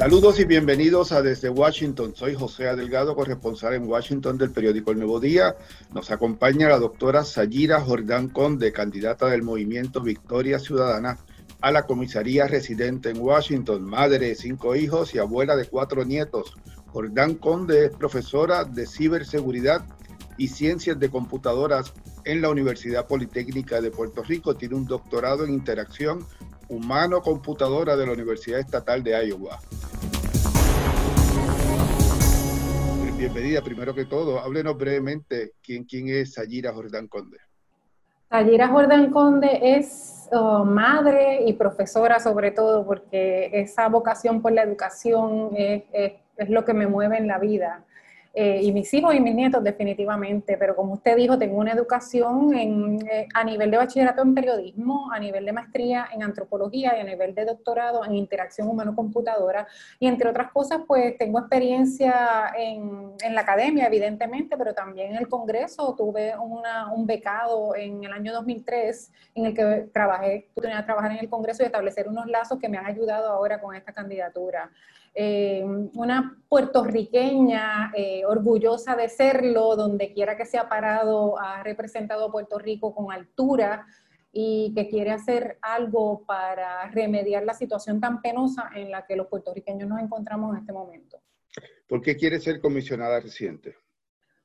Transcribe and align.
Saludos 0.00 0.40
y 0.40 0.46
bienvenidos 0.46 1.12
a 1.12 1.20
Desde 1.20 1.50
Washington. 1.50 2.14
Soy 2.16 2.34
José 2.34 2.70
Adelgado, 2.70 3.14
corresponsal 3.14 3.74
en 3.74 3.86
Washington 3.86 4.38
del 4.38 4.50
periódico 4.50 4.92
El 4.92 4.96
Nuevo 4.96 5.20
Día. 5.20 5.56
Nos 5.92 6.10
acompaña 6.10 6.70
la 6.70 6.78
doctora 6.78 7.22
Sayira 7.22 7.82
Jordán 7.82 8.30
Conde, 8.30 8.72
candidata 8.72 9.26
del 9.26 9.42
movimiento 9.42 10.00
Victoria 10.00 10.58
Ciudadana 10.58 11.18
a 11.60 11.70
la 11.70 11.82
comisaría 11.82 12.46
residente 12.46 13.10
en 13.10 13.20
Washington, 13.20 13.84
madre 13.84 14.28
de 14.28 14.34
cinco 14.36 14.74
hijos 14.74 15.14
y 15.14 15.18
abuela 15.18 15.54
de 15.54 15.66
cuatro 15.66 16.02
nietos. 16.06 16.54
Jordán 16.86 17.34
Conde 17.34 17.84
es 17.84 17.90
profesora 17.90 18.64
de 18.64 18.86
ciberseguridad 18.86 19.84
y 20.38 20.48
ciencias 20.48 20.98
de 20.98 21.10
computadoras 21.10 21.92
en 22.24 22.40
la 22.40 22.48
Universidad 22.48 23.06
Politécnica 23.06 23.82
de 23.82 23.90
Puerto 23.90 24.22
Rico. 24.22 24.56
Tiene 24.56 24.76
un 24.76 24.86
doctorado 24.86 25.44
en 25.44 25.52
interacción 25.52 26.26
humano-computadora 26.70 27.96
de 27.96 28.06
la 28.06 28.12
Universidad 28.12 28.60
Estatal 28.60 29.02
de 29.02 29.26
Iowa. 29.26 29.58
Bienvenida, 33.18 33.60
primero 33.60 33.94
que 33.94 34.06
todo. 34.06 34.38
Háblenos 34.38 34.78
brevemente 34.78 35.52
quién, 35.62 35.84
quién 35.84 36.08
es 36.08 36.34
Sayira 36.34 36.72
Jordán 36.72 37.06
Conde. 37.06 37.36
Sayira 38.30 38.68
Jordán 38.68 39.10
Conde 39.10 39.60
es 39.62 40.28
oh, 40.32 40.64
madre 40.64 41.42
y 41.44 41.52
profesora 41.52 42.18
sobre 42.20 42.52
todo 42.52 42.86
porque 42.86 43.50
esa 43.52 43.88
vocación 43.88 44.40
por 44.40 44.52
la 44.52 44.62
educación 44.62 45.50
es, 45.54 45.82
es 45.92 46.48
lo 46.48 46.64
que 46.64 46.72
me 46.72 46.86
mueve 46.86 47.18
en 47.18 47.26
la 47.26 47.38
vida. 47.38 47.84
Eh, 48.32 48.60
y 48.62 48.70
mis 48.70 48.94
hijos 48.94 49.12
y 49.12 49.18
mis 49.18 49.34
nietos 49.34 49.62
definitivamente, 49.64 50.56
pero 50.56 50.76
como 50.76 50.94
usted 50.94 51.16
dijo, 51.16 51.36
tengo 51.36 51.58
una 51.58 51.72
educación 51.72 52.54
eh, 52.54 53.26
a 53.34 53.42
nivel 53.42 53.72
de 53.72 53.76
bachillerato 53.76 54.22
en 54.22 54.34
periodismo, 54.36 55.10
a 55.12 55.18
nivel 55.18 55.44
de 55.44 55.52
maestría 55.52 56.08
en 56.12 56.22
antropología 56.22 56.96
y 56.96 57.00
a 57.00 57.04
nivel 57.04 57.34
de 57.34 57.44
doctorado 57.44 58.04
en 58.04 58.14
interacción 58.14 58.68
humano-computadora. 58.68 59.66
Y 59.98 60.06
entre 60.06 60.28
otras 60.30 60.52
cosas, 60.52 60.82
pues 60.86 61.18
tengo 61.18 61.40
experiencia 61.40 62.52
en, 62.56 63.14
en, 63.20 63.34
la 63.34 63.40
academia, 63.40 63.86
evidentemente, 63.86 64.56
pero 64.56 64.74
también 64.74 65.10
en 65.10 65.16
el 65.16 65.28
Congreso. 65.28 65.96
Tuve 65.96 66.38
una, 66.38 66.92
un 66.92 67.06
becado 67.06 67.74
en 67.74 68.04
el 68.04 68.12
año 68.12 68.32
2003 68.32 69.10
en 69.34 69.46
el 69.46 69.54
que 69.54 69.88
trabajé, 69.92 70.48
pude 70.54 70.70
trabajar 70.84 71.10
en 71.10 71.18
el 71.18 71.28
Congreso 71.28 71.64
y 71.64 71.66
establecer 71.66 72.06
unos 72.06 72.26
lazos 72.26 72.60
que 72.60 72.68
me 72.68 72.78
han 72.78 72.86
ayudado 72.86 73.28
ahora 73.28 73.60
con 73.60 73.74
esta 73.74 73.92
candidatura. 73.92 74.70
Eh, 75.12 75.64
una 75.64 76.40
puertorriqueña 76.48 77.92
eh, 77.96 78.24
orgullosa 78.24 78.94
de 78.94 79.08
serlo, 79.08 79.74
donde 79.74 80.12
quiera 80.12 80.36
que 80.36 80.46
se 80.46 80.56
ha 80.56 80.68
parado, 80.68 81.38
ha 81.38 81.62
representado 81.62 82.26
a 82.26 82.32
Puerto 82.32 82.58
Rico 82.58 82.94
con 82.94 83.12
altura 83.12 83.86
y 84.32 84.72
que 84.74 84.88
quiere 84.88 85.10
hacer 85.10 85.58
algo 85.62 86.24
para 86.24 86.88
remediar 86.90 87.44
la 87.44 87.54
situación 87.54 88.00
tan 88.00 88.22
penosa 88.22 88.70
en 88.74 88.90
la 88.90 89.04
que 89.04 89.16
los 89.16 89.26
puertorriqueños 89.26 89.88
nos 89.88 90.00
encontramos 90.00 90.52
en 90.52 90.60
este 90.60 90.72
momento. 90.72 91.20
¿Por 91.88 92.00
qué 92.00 92.16
quiere 92.16 92.38
ser 92.38 92.60
comisionada 92.60 93.18
reciente? 93.18 93.74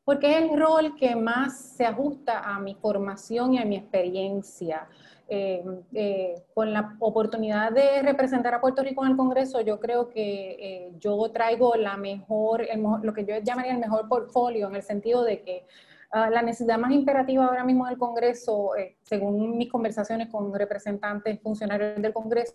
Porque 0.06 0.38
es 0.38 0.44
el 0.44 0.60
rol 0.60 0.96
que 0.96 1.16
más 1.16 1.60
se 1.76 1.86
ajusta 1.86 2.40
a 2.40 2.60
mi 2.60 2.76
formación 2.76 3.56
y 3.56 3.58
a 3.58 3.66
mi 3.66 3.76
experiencia. 3.76 4.88
Eh, 5.28 5.64
eh, 5.96 6.44
con 6.54 6.72
la 6.72 6.96
oportunidad 7.00 7.72
de 7.72 8.04
representar 8.04 8.54
a 8.54 8.62
Puerto 8.62 8.84
Rico 8.84 9.04
en 9.04 9.12
el 9.12 9.18
Congreso, 9.18 9.60
yo 9.62 9.80
creo 9.80 10.08
que 10.08 10.52
eh, 10.60 10.92
yo 11.00 11.32
traigo 11.32 11.76
la 11.76 11.98
mejor, 11.98 12.64
lo 13.02 13.12
que 13.12 13.26
yo 13.26 13.40
llamaría 13.40 13.72
el 13.72 13.80
mejor 13.80 14.08
portfolio, 14.08 14.68
en 14.68 14.76
el 14.76 14.84
sentido 14.84 15.24
de 15.24 15.42
que 15.42 15.66
ah, 16.12 16.30
la 16.30 16.44
necesidad 16.44 16.78
más 16.78 16.92
imperativa 16.92 17.44
ahora 17.44 17.64
mismo 17.64 17.88
del 17.88 17.98
Congreso, 17.98 18.74
según 19.02 19.58
mis 19.58 19.72
conversaciones 19.72 20.30
con 20.30 20.54
representantes, 20.54 21.42
funcionarios 21.42 22.00
del 22.00 22.14
Congreso, 22.14 22.54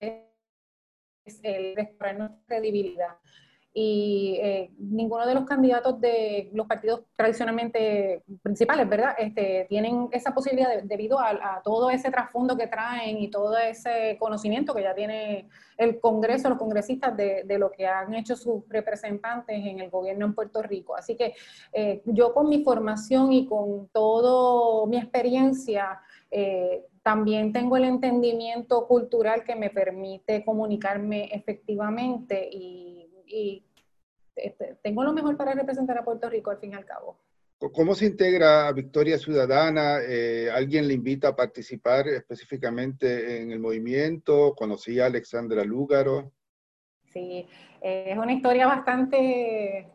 es 0.00 1.38
el 1.44 1.76
restaurar 1.76 2.18
nuestra 2.18 2.40
credibilidad 2.46 3.18
y 3.74 4.38
eh, 4.42 4.70
ninguno 4.76 5.26
de 5.26 5.34
los 5.34 5.46
candidatos 5.46 5.98
de 5.98 6.50
los 6.52 6.66
partidos 6.66 7.04
tradicionalmente 7.16 8.22
principales, 8.42 8.86
¿verdad? 8.86 9.14
Este, 9.18 9.64
tienen 9.68 10.08
esa 10.12 10.34
posibilidad 10.34 10.82
debido 10.82 11.18
a, 11.18 11.62
todo 11.64 11.88
ese 11.88 12.10
trasfondo 12.10 12.56
que 12.56 12.66
traen 12.66 13.18
y 13.18 13.30
todo 13.30 13.56
ese 13.56 14.16
conocimiento 14.18 14.74
que 14.74 14.82
ya 14.82 14.94
tiene 14.94 15.48
el 15.78 16.00
Congreso, 16.00 16.50
los 16.50 16.58
congresistas 16.58 17.16
de, 17.16 17.44
lo 17.58 17.70
que 17.70 17.86
han 17.86 18.14
hecho 18.14 18.36
sus 18.36 18.68
representantes 18.68 19.56
en 19.56 19.80
el 19.80 19.90
gobierno 19.90 20.26
en 20.26 20.34
Puerto 20.34 20.62
Rico. 20.62 20.94
Así 20.94 21.16
que 21.16 21.34
eh, 21.72 22.02
yo 22.04 22.34
con 22.34 22.48
mi 22.48 22.62
formación 22.62 23.32
y 23.32 23.46
con 23.46 23.88
toda 23.88 24.86
mi 24.86 24.98
experiencia, 24.98 26.00
eh, 26.30 26.84
también 27.02 27.52
tengo 27.52 27.76
el 27.76 27.84
entendimiento 27.84 28.86
cultural 28.86 29.44
que 29.44 29.56
me 29.56 29.70
permite 29.70 30.44
comunicarme 30.44 31.30
efectivamente 31.32 32.48
y 32.50 33.11
y 33.32 33.64
este, 34.36 34.78
tengo 34.82 35.02
lo 35.02 35.12
mejor 35.12 35.36
para 35.36 35.54
representar 35.54 35.98
a 35.98 36.04
Puerto 36.04 36.28
Rico 36.28 36.50
al 36.50 36.58
fin 36.58 36.72
y 36.72 36.74
al 36.74 36.84
cabo. 36.84 37.18
¿Cómo 37.72 37.94
se 37.94 38.06
integra 38.06 38.66
a 38.66 38.72
Victoria 38.72 39.18
Ciudadana? 39.18 39.98
Eh, 40.02 40.50
¿Alguien 40.52 40.88
le 40.88 40.94
invita 40.94 41.28
a 41.28 41.36
participar 41.36 42.08
específicamente 42.08 43.40
en 43.40 43.52
el 43.52 43.60
movimiento? 43.60 44.52
¿Conocí 44.56 44.98
a 44.98 45.06
Alexandra 45.06 45.64
Lúgaro? 45.64 46.32
Sí, 47.12 47.46
eh, 47.80 48.06
es 48.08 48.18
una 48.18 48.32
historia 48.32 48.66
bastante 48.66 49.86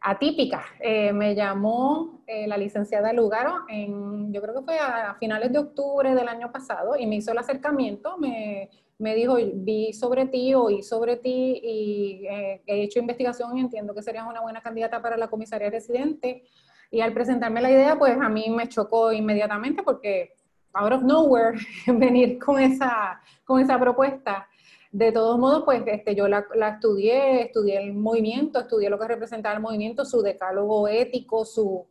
atípica. 0.00 0.62
Eh, 0.80 1.12
me 1.14 1.34
llamó 1.34 2.22
la 2.46 2.58
licenciada 2.58 3.10
Lúgaro, 3.14 3.64
en, 3.70 4.30
yo 4.34 4.42
creo 4.42 4.56
que 4.56 4.62
fue 4.62 4.78
a 4.78 5.16
finales 5.18 5.50
de 5.50 5.60
octubre 5.60 6.14
del 6.14 6.28
año 6.28 6.52
pasado, 6.52 6.94
y 6.94 7.06
me 7.06 7.16
hizo 7.16 7.32
el 7.32 7.38
acercamiento, 7.38 8.18
me, 8.18 8.68
me 8.98 9.14
dijo, 9.14 9.36
vi 9.54 9.92
sobre 9.92 10.26
ti, 10.26 10.54
oí 10.54 10.82
sobre 10.82 11.16
ti 11.16 11.60
y 11.62 12.26
eh, 12.26 12.62
he 12.66 12.82
hecho 12.82 12.98
investigación 12.98 13.56
y 13.56 13.60
entiendo 13.60 13.94
que 13.94 14.02
serías 14.02 14.26
una 14.28 14.40
buena 14.40 14.60
candidata 14.60 15.00
para 15.00 15.16
la 15.16 15.28
comisaría 15.28 15.70
residente. 15.70 16.42
Y 16.90 17.00
al 17.00 17.12
presentarme 17.12 17.60
la 17.60 17.70
idea, 17.70 17.96
pues 17.96 18.16
a 18.20 18.28
mí 18.28 18.50
me 18.50 18.68
chocó 18.68 19.12
inmediatamente 19.12 19.82
porque 19.82 20.34
out 20.72 20.92
of 20.92 21.02
nowhere 21.02 21.58
venir 21.86 22.38
con 22.38 22.58
esa, 22.60 23.20
con 23.44 23.60
esa 23.60 23.78
propuesta. 23.78 24.48
De 24.90 25.12
todos 25.12 25.38
modos, 25.38 25.64
pues 25.66 25.82
este, 25.86 26.14
yo 26.14 26.28
la, 26.28 26.46
estudié, 26.72 27.42
estudié 27.42 27.76
el 27.76 27.92
movimiento, 27.92 28.60
estudié 28.60 28.88
lo 28.88 28.98
que 28.98 29.06
representaba 29.06 29.54
el 29.54 29.60
movimiento, 29.60 30.06
su 30.06 30.22
decálogo 30.22 30.88
ético, 30.88 31.46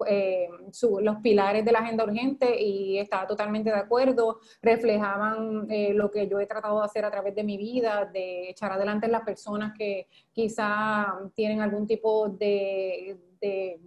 eh, 0.07 0.49
su, 0.71 0.99
los 0.99 1.17
pilares 1.17 1.63
de 1.63 1.71
la 1.71 1.79
agenda 1.79 2.03
urgente 2.03 2.59
y 2.59 2.97
estaba 2.97 3.27
totalmente 3.27 3.69
de 3.69 3.75
acuerdo, 3.75 4.39
reflejaban 4.63 5.67
eh, 5.69 5.93
lo 5.93 6.09
que 6.09 6.27
yo 6.27 6.39
he 6.39 6.47
tratado 6.47 6.79
de 6.79 6.85
hacer 6.85 7.05
a 7.05 7.11
través 7.11 7.35
de 7.35 7.43
mi 7.43 7.57
vida, 7.57 8.09
de 8.11 8.49
echar 8.49 8.71
adelante 8.71 9.07
las 9.07 9.21
personas 9.21 9.73
que 9.77 10.07
quizá 10.31 11.19
tienen 11.35 11.61
algún 11.61 11.85
tipo 11.85 12.29
de, 12.29 13.15
de, 13.39 13.79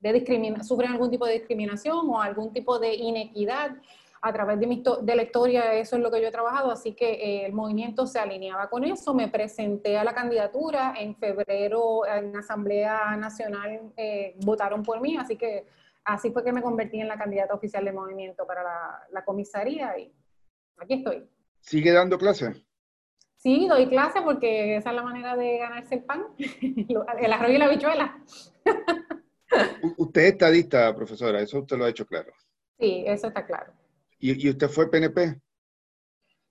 de 0.00 0.64
sufren 0.64 0.92
algún 0.92 1.10
tipo 1.10 1.26
de 1.26 1.34
discriminación 1.34 2.08
o 2.08 2.18
algún 2.18 2.50
tipo 2.50 2.78
de 2.78 2.94
inequidad 2.94 3.76
a 4.24 4.32
través 4.32 4.60
de, 4.60 4.68
mi, 4.68 4.82
de 5.02 5.16
la 5.16 5.24
historia, 5.24 5.74
eso 5.74 5.96
es 5.96 6.02
lo 6.02 6.08
que 6.08 6.22
yo 6.22 6.28
he 6.28 6.30
trabajado, 6.32 6.70
así 6.70 6.94
que 6.94 7.10
eh, 7.10 7.46
el 7.46 7.52
movimiento 7.52 8.06
se 8.06 8.20
alineaba 8.20 8.70
con 8.70 8.84
eso. 8.84 9.12
Me 9.14 9.26
presenté 9.26 9.98
a 9.98 10.04
la 10.04 10.14
candidatura, 10.14 10.94
en 10.96 11.16
febrero 11.16 12.06
en 12.06 12.36
Asamblea 12.36 13.16
Nacional 13.16 13.92
eh, 13.96 14.36
votaron 14.44 14.84
por 14.84 15.00
mí, 15.00 15.16
así 15.16 15.36
que 15.36 15.66
así 16.04 16.30
fue 16.30 16.44
que 16.44 16.52
me 16.52 16.62
convertí 16.62 17.00
en 17.00 17.08
la 17.08 17.18
candidata 17.18 17.52
oficial 17.54 17.84
del 17.84 17.94
movimiento 17.94 18.46
para 18.46 18.62
la, 18.62 19.06
la 19.10 19.24
comisaría 19.24 19.98
y 19.98 20.12
aquí 20.78 20.94
estoy. 20.94 21.28
¿Sigue 21.60 21.90
dando 21.90 22.16
clase? 22.16 22.64
Sí, 23.38 23.66
doy 23.66 23.88
clase 23.88 24.22
porque 24.22 24.76
esa 24.76 24.90
es 24.90 24.96
la 24.96 25.02
manera 25.02 25.34
de 25.34 25.58
ganarse 25.58 25.96
el 25.96 26.04
pan, 26.04 26.26
el 26.38 27.32
arroz 27.32 27.50
y 27.50 27.58
la 27.58 27.68
bichuela. 27.68 28.22
usted 29.96 30.20
es 30.20 30.32
estadista, 30.34 30.94
profesora, 30.94 31.40
eso 31.40 31.58
usted 31.58 31.76
lo 31.76 31.86
ha 31.86 31.88
hecho 31.88 32.06
claro. 32.06 32.32
Sí, 32.78 33.02
eso 33.04 33.26
está 33.26 33.44
claro. 33.44 33.72
¿Y, 34.22 34.48
usted 34.48 34.68
fue 34.68 34.88
PNP? 34.88 35.40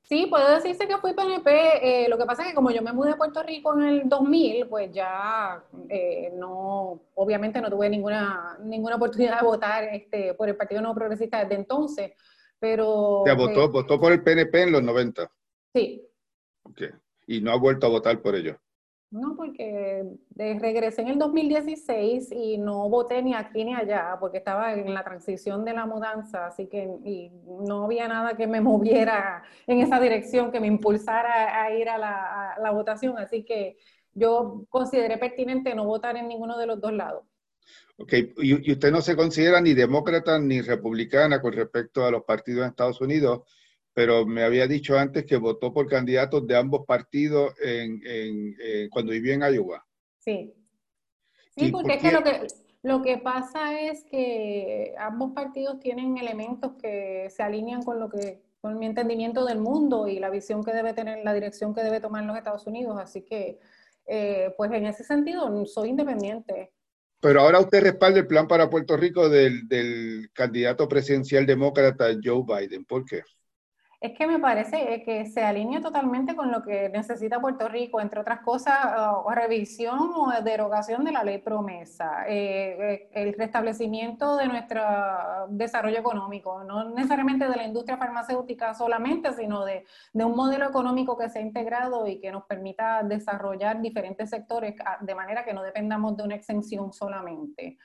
Sí, 0.04 0.28
puede 0.30 0.56
decirse 0.56 0.86
que 0.90 0.98
fui 0.98 1.14
PNP. 1.14 2.04
Eh, 2.04 2.10
lo 2.10 2.18
que 2.18 2.26
pasa 2.26 2.42
es 2.42 2.50
que 2.50 2.54
como 2.54 2.70
yo 2.70 2.82
me 2.82 2.92
mudé 2.92 3.12
a 3.12 3.18
Puerto 3.18 3.42
Rico 3.44 3.74
en 3.74 3.84
el 3.84 4.10
2000, 4.10 4.68
pues 4.68 4.92
ya 4.92 5.64
eh, 5.88 6.34
no, 6.36 7.02
obviamente 7.16 7.62
no 7.62 7.70
tuve 7.70 7.90
ninguna, 7.90 8.58
ninguna 8.62 8.98
oportunidad 8.98 9.40
de 9.40 9.46
votar 9.46 9.86
este, 9.86 10.34
por 10.34 10.50
el 10.50 10.58
Partido 10.58 10.82
Nuevo 10.82 10.96
Progresista 10.96 11.40
desde 11.40 11.56
entonces. 11.56 12.12
Pero. 12.60 13.24
¿Ya 13.26 13.36
votó, 13.36 13.72
votó 13.72 13.98
por 14.02 14.12
el 14.12 14.22
PNP 14.22 14.64
en 14.64 14.72
los 14.74 14.84
90? 14.84 15.32
Sí. 15.74 16.06
Ok. 16.64 16.82
¿Y 17.28 17.40
no 17.40 17.52
ha 17.52 17.58
vuelto 17.58 17.88
a 17.88 17.90
votar 17.90 18.22
por 18.22 18.36
ello? 18.36 18.60
No, 19.12 19.36
porque 19.36 20.06
regresé 20.36 21.02
en 21.02 21.10
el 21.10 21.20
2016 21.20 22.32
y 22.32 22.58
no 22.58 22.88
voté 22.88 23.22
ni 23.22 23.34
aquí 23.34 23.66
ni 23.66 23.76
allá, 23.76 24.16
porque 24.22 24.38
estaba 24.38 24.74
en 24.74 24.94
la 24.94 25.04
transición 25.04 25.66
de 25.66 25.74
la 25.74 25.86
mudanza, 25.86 26.48
así 26.48 26.68
que 26.68 26.90
no 27.46 27.84
había 27.84 28.08
nada 28.08 28.38
que 28.38 28.48
me 28.48 28.62
moviera 28.62 29.44
en 29.68 29.80
esa 29.80 30.00
dirección, 30.00 30.50
que 30.50 30.62
me 30.62 30.68
impulsara 30.68 31.62
a 31.62 31.74
ir 31.76 31.90
a 31.90 31.98
la, 31.98 32.72
votación, 32.72 33.18
así 33.18 33.44
que 33.44 33.76
yo 34.14 34.66
consideré 34.70 35.18
pertinente 35.18 35.76
no 35.76 35.84
votar 35.84 36.16
en 36.16 36.30
ninguno 36.30 36.58
de 36.58 36.68
los 36.68 36.80
dos 36.80 36.94
lados. 36.94 37.26
Ok, 37.98 38.14
y, 38.14 38.70
y 38.70 38.72
usted 38.72 38.92
no 38.94 39.02
se 39.02 39.18
considera 39.18 39.60
ni 39.60 39.74
demócrata 39.74 40.40
ni 40.40 40.62
republicana 40.62 41.42
con 41.42 41.52
respecto 41.52 42.06
a 42.06 42.12
los 42.12 42.24
partidos 42.24 42.62
en 42.62 42.70
Estados 42.70 43.02
Unidos, 43.02 43.42
pero 43.94 44.26
me 44.26 44.44
había 44.44 44.68
dicho 44.68 44.98
antes 44.98 45.26
que 45.26 45.38
votó 45.38 45.74
por 45.74 45.88
candidatos 45.88 46.46
de 46.48 46.56
ambos 46.56 46.86
partidos 46.86 47.54
en, 47.62 48.02
en, 48.06 48.90
cuando 48.90 49.12
vivía 49.12 49.34
en 49.34 49.42
Iowa. 49.54 49.86
Sí. 50.20 50.54
Sí, 51.58 51.72
porque 51.72 51.96
es 51.96 52.02
que 52.02 52.12
lo, 52.12 52.24
que 52.24 52.48
lo 52.84 53.02
que 53.02 53.18
pasa 53.18 53.80
es 53.80 54.04
que 54.06 54.94
ambos 54.98 55.34
partidos 55.34 55.80
tienen 55.80 56.18
elementos 56.18 56.74
que 56.82 57.30
se 57.30 57.44
alinean 57.44 57.84
con 57.84 58.00
lo 58.00 58.10
que 58.10 58.42
con 58.62 58.78
mi 58.78 58.86
entendimiento 58.86 59.44
del 59.44 59.60
mundo 59.60 60.08
y 60.08 60.20
la 60.20 60.30
visión 60.30 60.64
que 60.64 60.72
debe 60.72 60.94
tener, 60.94 61.26
la 61.26 61.34
dirección 61.34 61.74
que 61.74 61.82
debe 61.82 62.00
tomar 62.00 62.24
los 62.24 62.38
Estados 62.38 62.68
Unidos. 62.68 62.96
Así 63.02 63.24
que, 63.24 63.60
eh, 64.06 64.54
pues 64.56 64.72
en 64.72 64.86
ese 64.86 65.04
sentido, 65.04 65.66
soy 65.66 65.90
independiente. 65.90 66.72
Pero 67.20 67.42
ahora 67.42 67.60
usted 67.60 67.82
respalda 67.82 68.20
el 68.20 68.28
plan 68.28 68.48
para 68.48 68.70
Puerto 68.70 68.96
Rico 68.98 69.30
del, 69.30 69.68
del 69.68 70.30
candidato 70.32 70.88
presidencial 70.88 71.46
demócrata 71.48 72.06
Joe 72.24 72.44
Biden. 72.46 72.86
¿Por 72.86 73.04
qué? 73.04 73.24
Es 74.02 74.14
que 74.14 74.26
me 74.26 74.40
parece 74.40 74.96
eh, 74.96 75.04
que 75.04 75.28
se 75.28 75.44
alinea 75.44 75.80
totalmente 75.80 76.36
con 76.36 76.52
lo 76.52 76.64
que 76.64 76.90
necesita 76.90 77.40
Puerto 77.40 77.68
Rico, 77.70 78.02
entre 78.02 78.20
otras 78.20 78.40
cosas, 78.40 78.76
revisión 79.36 80.12
o 80.16 80.32
derogación 80.44 81.06
de 81.06 81.12
la 81.12 81.24
ley 81.24 81.38
promesa, 81.38 82.26
eh, 82.28 82.78
eh, 82.80 83.10
el 83.14 83.34
restablecimiento 83.34 84.38
de 84.38 84.48
nuestro 84.48 84.82
desarrollo 85.50 86.00
económico, 86.00 86.64
no 86.64 86.90
necesariamente 86.90 87.48
de 87.48 87.56
la 87.56 87.64
industria 87.64 87.96
farmacéutica 87.98 88.74
solamente, 88.74 89.34
sino 89.34 89.66
de, 89.66 89.86
un 90.16 90.36
modelo 90.36 90.68
económico 90.68 91.16
que 91.16 91.30
sea 91.30 91.44
integrado 91.44 92.08
y 92.08 92.20
que 92.20 92.32
nos 92.32 92.46
permita 92.46 93.04
desarrollar 93.04 93.82
diferentes 93.82 94.32
sectores 94.32 94.74
ah, 94.84 94.98
de 95.00 95.14
manera 95.14 95.46
que 95.46 95.54
no 95.54 95.62
dependamos 95.62 96.18
de 96.18 96.24
una 96.24 96.36
exención 96.36 96.92
solamente. 96.92 97.78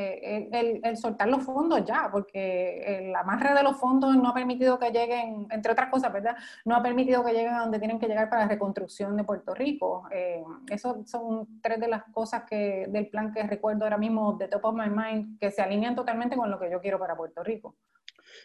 El, 0.00 0.80
el, 0.82 0.96
soltar 0.96 1.28
los 1.28 1.42
fondos 1.44 1.84
ya, 1.84 2.08
porque 2.10 2.82
el 2.98 3.14
amarre 3.14 3.54
de 3.54 3.62
los 3.62 3.76
fondos 3.76 4.16
no 4.16 4.28
ha 4.28 4.34
permitido 4.34 4.78
que 4.78 4.90
lleguen, 4.90 5.46
entre 5.50 5.72
otras 5.72 5.90
cosas, 5.90 6.12
¿verdad? 6.12 6.36
No 6.64 6.76
ha 6.76 6.82
permitido 6.82 7.24
que 7.24 7.32
lleguen 7.32 7.54
a 7.54 7.60
donde 7.60 7.78
tienen 7.78 7.98
que 7.98 8.06
llegar 8.06 8.28
para 8.28 8.42
la 8.42 8.48
reconstrucción 8.48 9.16
de 9.16 9.24
Puerto 9.24 9.54
Rico. 9.54 10.08
Eh, 10.10 10.42
Esas 10.68 11.10
son 11.10 11.60
tres 11.60 11.80
de 11.80 11.88
las 11.88 12.04
cosas 12.12 12.44
que 12.48 12.86
del 12.88 13.08
plan 13.08 13.32
que 13.32 13.42
recuerdo 13.42 13.84
ahora 13.84 13.98
mismo 13.98 14.34
de 14.34 14.48
Top 14.48 14.64
of 14.64 14.74
My 14.74 14.90
Mind, 14.90 15.38
que 15.38 15.50
se 15.50 15.62
alinean 15.62 15.94
totalmente 15.94 16.36
con 16.36 16.50
lo 16.50 16.58
que 16.58 16.70
yo 16.70 16.80
quiero 16.80 16.98
para 16.98 17.16
Puerto 17.16 17.42
Rico. 17.42 17.76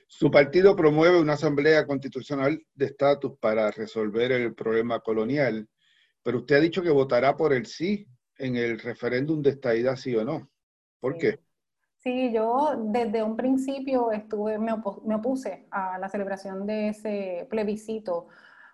Su 0.08 0.32
partido 0.32 0.76
promueve 0.76 1.20
una 1.20 1.34
asamblea 1.34 1.86
constitucional 1.86 2.60
de 2.74 2.86
estatus 2.86 3.38
para 3.40 3.70
resolver 3.72 4.32
el 4.32 4.54
problema 4.54 5.00
colonial, 5.00 5.68
pero 6.24 6.40
usted 6.40 6.56
ha 6.56 6.60
dicho 6.60 6.82
que 6.82 6.90
votará 6.90 7.36
por 7.36 7.54
el 7.54 7.66
sí 7.66 8.08
en 8.38 8.56
el 8.56 8.80
referéndum 8.80 9.42
de 9.42 9.52
estadidad, 9.52 9.96
sí 9.96 10.16
o 10.16 10.26
no. 10.26 10.50
¿Por 11.00 11.18
qué? 11.18 11.40
Sí, 12.06 12.32
yo 12.32 12.76
desde 12.78 13.24
un 13.24 13.36
principio 13.36 14.12
estuve, 14.12 14.60
me, 14.60 14.74
opuse 14.74 15.66
a 15.72 15.98
la 15.98 16.08
celebración 16.08 16.68
de 16.68 16.90
ese 16.90 17.48
plebiscito 17.50 18.28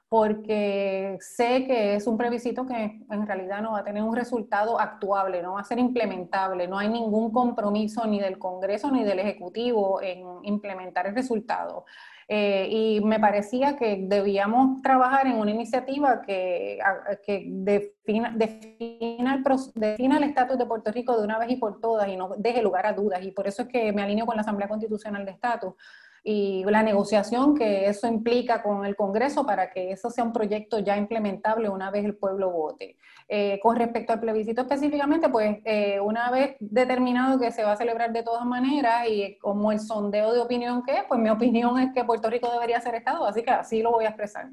porque 0.10 1.18
sé 1.22 1.66
que 1.66 1.96
es 1.96 2.08
un 2.08 2.18
plebiscito 2.18 2.68
que 2.68 3.06
en 3.10 3.26
realidad 3.26 3.62
no 3.62 3.72
va 3.72 3.80
a 3.80 3.84
tener 3.86 4.04
un 4.04 4.18
resultado 4.18 4.78
actuable, 4.78 5.42
no 5.42 5.54
va 5.54 5.62
a 5.62 5.64
ser 5.64 5.80
implementable, 5.80 6.68
no 6.68 6.78
hay 6.78 6.90
ningún 6.90 7.32
compromiso 7.32 8.06
ni 8.06 8.20
del 8.20 8.38
Congreso 8.38 8.92
ni 8.92 9.06
del 9.06 9.20
Ejecutivo 9.20 10.02
en 10.02 10.26
implementar 10.44 11.08
el 11.08 11.16
resultado. 11.16 11.86
Eh, 12.34 12.70
y 12.72 13.02
me 13.02 13.20
parecía 13.20 13.76
que 13.76 14.06
debíamos 14.08 14.82
trabajar 14.82 15.28
en 15.28 15.36
una 15.36 15.52
iniciativa 15.52 16.22
que, 16.22 16.80
que 17.26 17.44
defina, 17.46 18.34
defina, 18.34 19.34
el, 19.34 19.44
defina 19.76 20.16
el 20.16 20.24
estatus 20.24 20.58
de 20.58 20.66
Puerto 20.66 20.94
Rico 20.94 21.18
de 21.18 21.26
una 21.26 21.38
vez 21.38 21.52
y 21.52 21.58
por 21.58 21.82
todas 21.82 22.08
y 22.08 22.16
no 22.16 22.30
deje 22.38 22.62
lugar 22.62 22.86
a 22.86 22.94
dudas. 22.94 23.22
Y 23.22 23.32
por 23.32 23.48
eso 23.48 23.64
es 23.64 23.68
que 23.68 23.92
me 23.92 24.02
alineo 24.02 24.26
con 24.26 24.38
la 24.38 24.44
Asamblea 24.44 24.70
Constitucional 24.70 25.26
de 25.26 25.32
Estatus 25.32 25.74
y 26.24 26.64
la 26.66 26.84
negociación 26.84 27.56
que 27.56 27.88
eso 27.88 28.08
implica 28.08 28.62
con 28.62 28.86
el 28.86 28.96
Congreso 28.96 29.46
para 29.46 29.72
que 29.72 29.92
eso 29.92 30.10
sea 30.10 30.24
un 30.24 30.34
proyecto 30.34 30.80
ya 30.80 30.96
implementable 30.98 31.70
una 31.70 31.90
vez 31.90 32.06
el 32.06 32.16
pueblo 32.16 32.52
vote. 32.52 32.98
Eh, 33.28 33.60
con 33.62 33.76
respecto 33.76 34.14
al 34.14 34.20
plebiscito 34.20 34.62
específicamente, 34.62 35.30
pues 35.30 35.58
eh, 35.66 36.00
una 36.00 36.30
vez 36.30 36.56
determinado 36.60 37.40
que 37.40 37.52
se 37.52 37.64
va 37.64 37.74
a 37.74 37.78
celebrar 37.78 38.14
de 38.14 38.24
todas 38.24 38.46
maneras 38.46 39.08
y 39.10 39.38
como 39.40 39.72
el 39.72 39.80
sondeo 39.80 40.34
de 40.34 40.40
opinión 40.40 40.84
que 40.84 40.98
es, 40.98 41.04
pues 41.08 41.20
mi 41.20 41.30
opinión 41.30 41.80
es 41.80 41.94
que 41.94 42.04
Puerto 42.04 42.30
Rico 42.30 42.52
debería 42.52 42.82
ser 42.82 42.96
Estado, 42.96 43.26
así 43.26 43.42
que 43.42 43.52
así 43.52 43.82
lo 43.82 43.92
voy 43.92 44.06
a 44.06 44.10
expresar. 44.10 44.50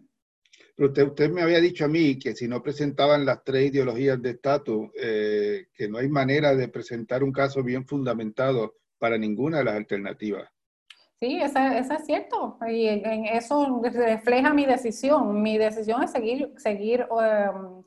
Pero 0.75 0.89
usted, 0.91 1.07
usted 1.09 1.31
me 1.31 1.43
había 1.43 1.61
dicho 1.61 1.85
a 1.85 1.89
mí 1.89 2.19
que 2.19 2.37
si 2.37 2.47
no 2.47 2.63
presentaban 2.63 3.27
las 3.27 3.43
tres 3.43 3.67
ideologías 3.67 4.23
de 4.23 4.31
estatus, 4.31 4.91
eh, 4.95 5.67
que 5.75 5.89
no 5.89 5.99
hay 5.99 6.09
manera 6.09 6.55
de 6.55 6.69
presentar 6.69 7.25
un 7.25 7.33
caso 7.33 7.65
bien 7.65 7.85
fundamentado 7.85 8.77
para 8.97 9.19
ninguna 9.19 9.59
de 9.59 9.65
las 9.65 9.75
alternativas. 9.75 10.49
Sí, 11.21 11.41
eso, 11.43 11.59
es 11.59 12.07
cierto. 12.07 12.59
Y 12.69 12.87
en 12.87 13.25
eso 13.27 13.81
refleja 13.83 14.55
mi 14.55 14.67
decisión. 14.67 15.43
Mi 15.43 15.59
decisión 15.59 16.03
es 16.05 16.13
seguir, 16.13 16.55
seguir 16.59 17.09
um, 17.11 17.83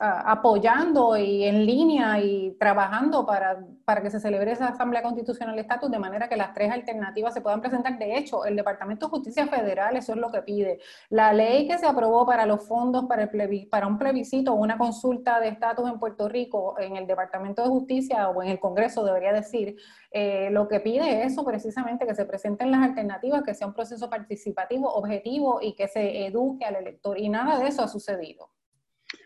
apoyando 0.00 1.16
y 1.18 1.44
en 1.44 1.66
línea 1.66 2.18
y 2.18 2.56
trabajando 2.58 3.26
para, 3.26 3.62
para, 3.84 4.02
que 4.02 4.10
se 4.10 4.20
celebre 4.20 4.52
esa 4.52 4.68
Asamblea 4.68 5.02
Constitucional 5.02 5.54
de 5.54 5.62
Estatus 5.62 5.90
de 5.90 5.98
manera 5.98 6.28
que 6.28 6.36
las 6.36 6.54
tres 6.54 6.70
alternativas 6.70 7.34
se 7.34 7.42
puedan 7.42 7.60
presentar. 7.60 7.98
De 7.98 8.16
hecho, 8.16 8.44
el 8.46 8.56
Departamento 8.56 9.06
de 9.06 9.10
Justicia 9.10 9.46
Federal 9.46 9.96
eso 9.96 10.12
es 10.12 10.18
lo 10.18 10.30
que 10.30 10.42
pide. 10.42 10.80
La 11.10 11.32
ley 11.32 11.68
que 11.68 11.78
se 11.78 11.86
aprobó 11.86 12.24
para 12.24 12.46
los 12.46 12.66
fondos 12.66 13.04
para, 13.06 13.86
un 13.86 13.98
plebiscito 13.98 14.52
o 14.52 14.56
una 14.56 14.78
consulta 14.78 15.40
de 15.40 15.48
estatus 15.48 15.88
en 15.90 15.98
Puerto 15.98 16.28
Rico 16.28 16.74
en 16.78 16.96
el 16.96 17.06
Departamento 17.06 17.62
de 17.62 17.68
Justicia 17.68 18.30
o 18.30 18.42
en 18.42 18.48
el 18.48 18.58
Congreso 18.58 19.04
debería 19.04 19.32
decir, 19.32 19.76
eh, 20.10 20.48
lo 20.50 20.68
que 20.68 20.80
pide 20.80 21.22
es 21.22 21.32
eso 21.32 21.44
precisamente, 21.44 22.06
que 22.06 22.14
se 22.14 22.24
presenten 22.24 22.70
las 22.70 22.82
alternativas, 22.82 23.42
que 23.42 23.54
sea 23.54 23.66
un 23.66 23.74
proceso 23.74 24.08
participativo, 24.08 24.90
objetivo 24.92 25.58
y 25.60 25.74
que 25.74 25.86
se 25.88 26.26
eduque 26.26 26.64
al 26.64 26.76
elector. 26.76 27.18
Y 27.18 27.28
nada 27.28 27.58
de 27.58 27.68
eso 27.68 27.82
ha 27.82 27.88
sucedido. 27.88 28.50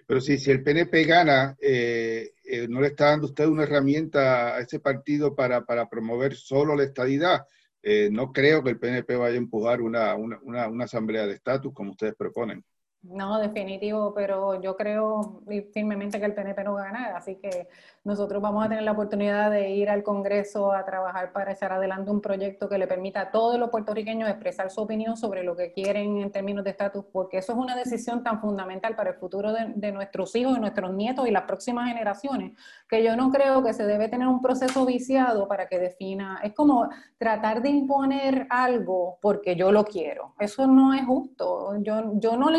Pero 0.06 0.20
si, 0.20 0.38
si 0.38 0.50
el 0.50 0.62
PNP 0.62 1.04
gana, 1.04 1.56
eh, 1.60 2.32
eh, 2.44 2.68
¿no 2.68 2.80
le 2.80 2.88
está 2.88 3.06
dando 3.06 3.26
usted 3.26 3.46
una 3.46 3.64
herramienta 3.64 4.56
a 4.56 4.60
ese 4.60 4.78
partido 4.80 5.34
para, 5.34 5.64
para 5.64 5.88
promover 5.88 6.36
solo 6.36 6.76
la 6.76 6.84
estadidad? 6.84 7.46
Eh, 7.82 8.08
no 8.10 8.32
creo 8.32 8.62
que 8.62 8.70
el 8.70 8.78
PNP 8.78 9.16
vaya 9.16 9.34
a 9.34 9.38
empujar 9.38 9.80
una, 9.80 10.14
una, 10.14 10.68
una 10.68 10.84
asamblea 10.84 11.26
de 11.26 11.34
estatus 11.34 11.72
como 11.72 11.92
ustedes 11.92 12.14
proponen. 12.16 12.64
No, 13.10 13.38
definitivo, 13.38 14.12
pero 14.14 14.60
yo 14.60 14.76
creo 14.76 15.42
firmemente 15.72 16.18
que 16.18 16.26
el 16.26 16.34
PNP 16.34 16.64
no 16.64 16.74
va 16.74 16.82
a 16.82 16.84
ganar, 16.86 17.16
así 17.16 17.36
que 17.36 17.68
nosotros 18.02 18.42
vamos 18.42 18.64
a 18.64 18.68
tener 18.68 18.84
la 18.84 18.92
oportunidad 18.92 19.50
de 19.50 19.70
ir 19.70 19.90
al 19.90 20.02
Congreso 20.02 20.72
a 20.72 20.84
trabajar 20.84 21.32
para 21.32 21.52
echar 21.52 21.72
adelante 21.72 22.10
un 22.10 22.20
proyecto 22.20 22.68
que 22.68 22.78
le 22.78 22.86
permita 22.86 23.20
a 23.20 23.30
todos 23.30 23.58
los 23.58 23.70
puertorriqueños 23.70 24.28
expresar 24.28 24.70
su 24.70 24.80
opinión 24.80 25.16
sobre 25.16 25.44
lo 25.44 25.54
que 25.54 25.72
quieren 25.72 26.18
en 26.18 26.32
términos 26.32 26.64
de 26.64 26.70
estatus, 26.70 27.04
porque 27.12 27.38
eso 27.38 27.52
es 27.52 27.58
una 27.58 27.76
decisión 27.76 28.24
tan 28.24 28.40
fundamental 28.40 28.96
para 28.96 29.10
el 29.10 29.16
futuro 29.16 29.52
de, 29.52 29.92
nuestros 29.92 30.34
hijos, 30.34 30.54
de 30.54 30.60
nuestros 30.60 30.92
nietos 30.92 31.28
y 31.28 31.30
las 31.30 31.44
próximas 31.44 31.88
generaciones, 31.88 32.52
que 32.88 33.04
yo 33.04 33.16
no 33.16 33.30
creo 33.30 33.62
que 33.62 33.72
se 33.72 33.86
debe 33.86 34.08
tener 34.08 34.26
un 34.26 34.40
proceso 34.40 34.84
viciado 34.84 35.46
para 35.46 35.68
que 35.68 35.78
defina, 35.78 36.40
es 36.42 36.54
como 36.54 36.88
tratar 37.18 37.62
de 37.62 37.68
imponer 37.70 38.46
algo 38.50 39.18
porque 39.20 39.54
yo 39.54 39.70
lo 39.70 39.84
quiero, 39.84 40.34
eso 40.38 40.66
no 40.66 40.92
es 40.92 41.04
justo, 41.04 41.76
yo, 41.82 42.12
yo 42.14 42.36
no 42.36 42.50
le 42.50 42.58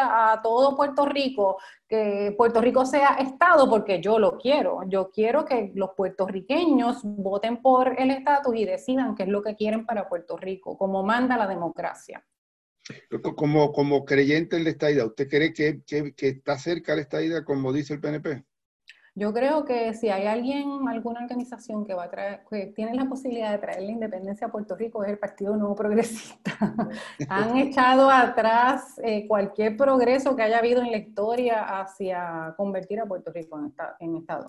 a 0.00 0.40
todo 0.42 0.76
Puerto 0.76 1.06
Rico 1.06 1.58
que 1.88 2.34
Puerto 2.36 2.60
Rico 2.60 2.84
sea 2.84 3.14
Estado 3.14 3.68
porque 3.68 4.00
yo 4.00 4.18
lo 4.18 4.36
quiero. 4.36 4.80
Yo 4.88 5.10
quiero 5.10 5.44
que 5.44 5.72
los 5.74 5.90
puertorriqueños 5.96 7.00
voten 7.02 7.62
por 7.62 7.98
el 7.98 8.10
estatus 8.10 8.54
y 8.56 8.64
decidan 8.64 9.14
qué 9.14 9.22
es 9.22 9.28
lo 9.28 9.42
que 9.42 9.56
quieren 9.56 9.86
para 9.86 10.08
Puerto 10.08 10.36
Rico, 10.36 10.76
como 10.76 11.02
manda 11.02 11.36
la 11.36 11.46
democracia. 11.46 12.24
Como, 13.36 13.72
como 13.72 14.04
creyente 14.04 14.56
en 14.56 14.64
la 14.64 14.70
estadidad, 14.70 15.06
¿usted 15.06 15.28
cree 15.28 15.52
que, 15.52 15.82
que 15.84 16.28
está 16.28 16.58
cerca 16.58 16.94
la 16.94 17.02
estadidad 17.02 17.44
como 17.44 17.72
dice 17.72 17.94
el 17.94 18.00
PNP? 18.00 18.44
Yo 19.18 19.32
creo 19.32 19.64
que 19.64 19.94
si 19.94 20.10
hay 20.10 20.28
alguien, 20.28 20.86
alguna 20.86 21.22
organización 21.22 21.84
que 21.84 21.92
va 21.92 22.04
a 22.04 22.10
traer, 22.10 22.44
que 22.48 22.66
tiene 22.66 22.94
la 22.94 23.06
posibilidad 23.06 23.50
de 23.50 23.58
traer 23.58 23.82
la 23.82 23.90
independencia 23.90 24.46
a 24.46 24.52
Puerto 24.52 24.76
Rico 24.76 25.02
es 25.02 25.10
el 25.10 25.18
Partido 25.18 25.56
Nuevo 25.56 25.74
Progresista. 25.74 26.52
Han 27.28 27.56
echado 27.56 28.10
atrás 28.10 28.94
eh, 29.02 29.26
cualquier 29.26 29.76
progreso 29.76 30.36
que 30.36 30.42
haya 30.42 30.58
habido 30.58 30.82
en 30.82 30.92
la 30.92 30.98
historia 30.98 31.80
hacia 31.80 32.54
convertir 32.56 33.00
a 33.00 33.06
Puerto 33.06 33.32
Rico 33.32 33.58
en, 33.98 34.16
Estado. 34.18 34.46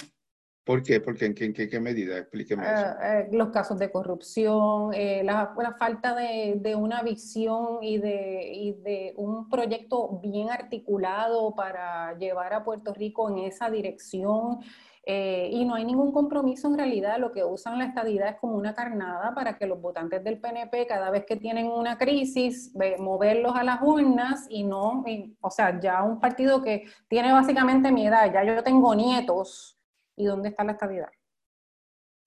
¿Por 0.69 0.83
qué? 0.83 1.01
Porque 1.01 1.25
en 1.25 1.33
qué, 1.33 1.67
qué, 1.67 1.79
medida? 1.79 2.19
Explíqueme 2.19 2.61
eso. 2.61 2.85
Eh, 3.01 3.21
eh, 3.21 3.29
los 3.31 3.49
casos 3.49 3.79
de 3.79 3.89
corrupción, 3.89 4.91
la, 4.91 5.51
la, 5.57 5.73
falta 5.79 6.13
de, 6.13 6.75
una 6.75 7.01
visión 7.01 7.79
y 7.81 7.97
de, 7.97 8.51
y 8.53 8.73
de 8.73 9.13
un 9.15 9.49
proyecto 9.49 10.19
bien 10.21 10.51
articulado 10.51 11.55
para 11.55 12.15
llevar 12.19 12.53
a 12.53 12.63
Puerto 12.63 12.93
Rico 12.93 13.31
en 13.31 13.39
esa 13.39 13.71
dirección. 13.71 14.59
Eh, 15.07 15.49
y 15.51 15.65
no 15.65 15.73
hay 15.73 15.85
ningún 15.85 16.11
compromiso 16.11 16.67
en 16.67 16.77
realidad, 16.77 17.17
lo 17.17 17.31
que 17.31 17.43
usan 17.43 17.79
la 17.79 17.85
estadidad 17.85 18.29
es 18.29 18.35
como 18.35 18.53
una 18.53 18.75
carnada 18.75 19.33
para 19.33 19.57
que 19.57 19.65
los 19.65 19.81
votantes 19.81 20.23
del 20.23 20.39
PNP 20.39 20.85
cada 20.85 21.09
vez 21.09 21.25
que 21.25 21.35
tienen 21.35 21.65
una 21.65 21.97
crisis, 21.97 22.71
moverlos 22.99 23.55
a 23.55 23.63
las 23.63 23.81
urnas 23.81 24.45
y 24.51 24.65
no, 24.65 25.03
o 25.41 25.49
sea, 25.49 25.79
ya 25.79 26.03
un 26.03 26.19
partido 26.19 26.61
que 26.61 26.85
tiene 27.07 27.31
básicamente 27.31 27.91
mi 27.91 28.05
edad, 28.05 28.31
ya 28.31 28.43
yo 28.43 28.61
tengo 28.61 28.93
nietos, 28.93 29.78
¿Y 30.19 30.25
dónde 30.25 30.49
está 30.49 30.65
la 30.65 30.73
estabilidad? 30.73 31.09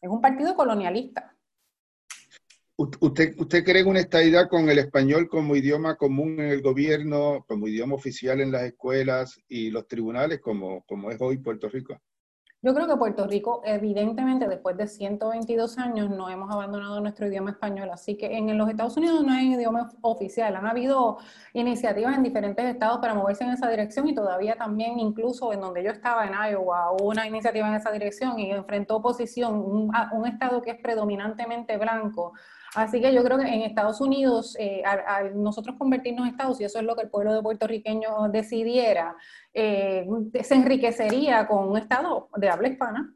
Es 0.00 0.08
un 0.08 0.22
partido 0.22 0.56
colonialista. 0.56 1.36
¿Usted, 2.74 3.34
¿Usted 3.38 3.64
cree 3.64 3.84
una 3.84 4.00
estadidad 4.00 4.48
con 4.48 4.70
el 4.70 4.78
español 4.78 5.28
como 5.28 5.54
idioma 5.54 5.96
común 5.96 6.40
en 6.40 6.48
el 6.48 6.62
gobierno, 6.62 7.44
como 7.46 7.68
idioma 7.68 7.94
oficial 7.94 8.40
en 8.40 8.50
las 8.50 8.62
escuelas 8.62 9.38
y 9.46 9.70
los 9.70 9.86
tribunales, 9.86 10.40
como, 10.40 10.82
como 10.84 11.10
es 11.10 11.20
hoy 11.20 11.36
Puerto 11.36 11.68
Rico? 11.68 12.00
Yo 12.64 12.72
creo 12.74 12.86
que 12.86 12.96
Puerto 12.96 13.26
Rico, 13.26 13.60
evidentemente, 13.64 14.46
después 14.46 14.76
de 14.76 14.86
122 14.86 15.78
años, 15.78 16.08
no 16.10 16.28
hemos 16.30 16.48
abandonado 16.48 17.00
nuestro 17.00 17.26
idioma 17.26 17.50
español. 17.50 17.90
Así 17.90 18.16
que 18.16 18.36
en 18.36 18.56
los 18.56 18.70
Estados 18.70 18.96
Unidos 18.96 19.24
no 19.24 19.32
hay 19.32 19.54
idioma 19.54 19.90
oficial. 20.00 20.54
Han 20.54 20.66
habido 20.66 21.18
iniciativas 21.54 22.16
en 22.16 22.22
diferentes 22.22 22.64
estados 22.64 23.00
para 23.00 23.14
moverse 23.14 23.42
en 23.42 23.50
esa 23.50 23.68
dirección 23.68 24.06
y 24.06 24.14
todavía 24.14 24.54
también, 24.54 25.00
incluso 25.00 25.52
en 25.52 25.60
donde 25.60 25.82
yo 25.82 25.90
estaba 25.90 26.24
en 26.24 26.34
Iowa, 26.34 26.92
hubo 26.92 27.08
una 27.08 27.26
iniciativa 27.26 27.66
en 27.66 27.74
esa 27.74 27.90
dirección 27.90 28.38
y 28.38 28.52
enfrentó 28.52 28.98
oposición 28.98 29.56
un, 29.56 29.90
un 30.12 30.26
estado 30.28 30.62
que 30.62 30.70
es 30.70 30.80
predominantemente 30.80 31.76
blanco 31.78 32.32
Así 32.74 33.02
que 33.02 33.12
yo 33.12 33.22
creo 33.22 33.38
que 33.38 33.44
en 33.44 33.62
Estados 33.62 34.00
Unidos, 34.00 34.56
eh, 34.58 34.82
al, 34.84 35.40
nosotros 35.42 35.76
convertirnos 35.78 36.26
en 36.26 36.32
Estados, 36.32 36.60
y 36.60 36.64
eso 36.64 36.78
es 36.78 36.84
lo 36.84 36.96
que 36.96 37.02
el 37.02 37.10
pueblo 37.10 37.34
de 37.34 37.42
puertorriqueño 37.42 38.30
decidiera, 38.30 39.14
eh, 39.52 40.06
se 40.42 40.54
enriquecería 40.54 41.46
con 41.46 41.68
un 41.68 41.76
Estado 41.76 42.30
de 42.36 42.48
habla 42.48 42.68
hispana. 42.68 43.14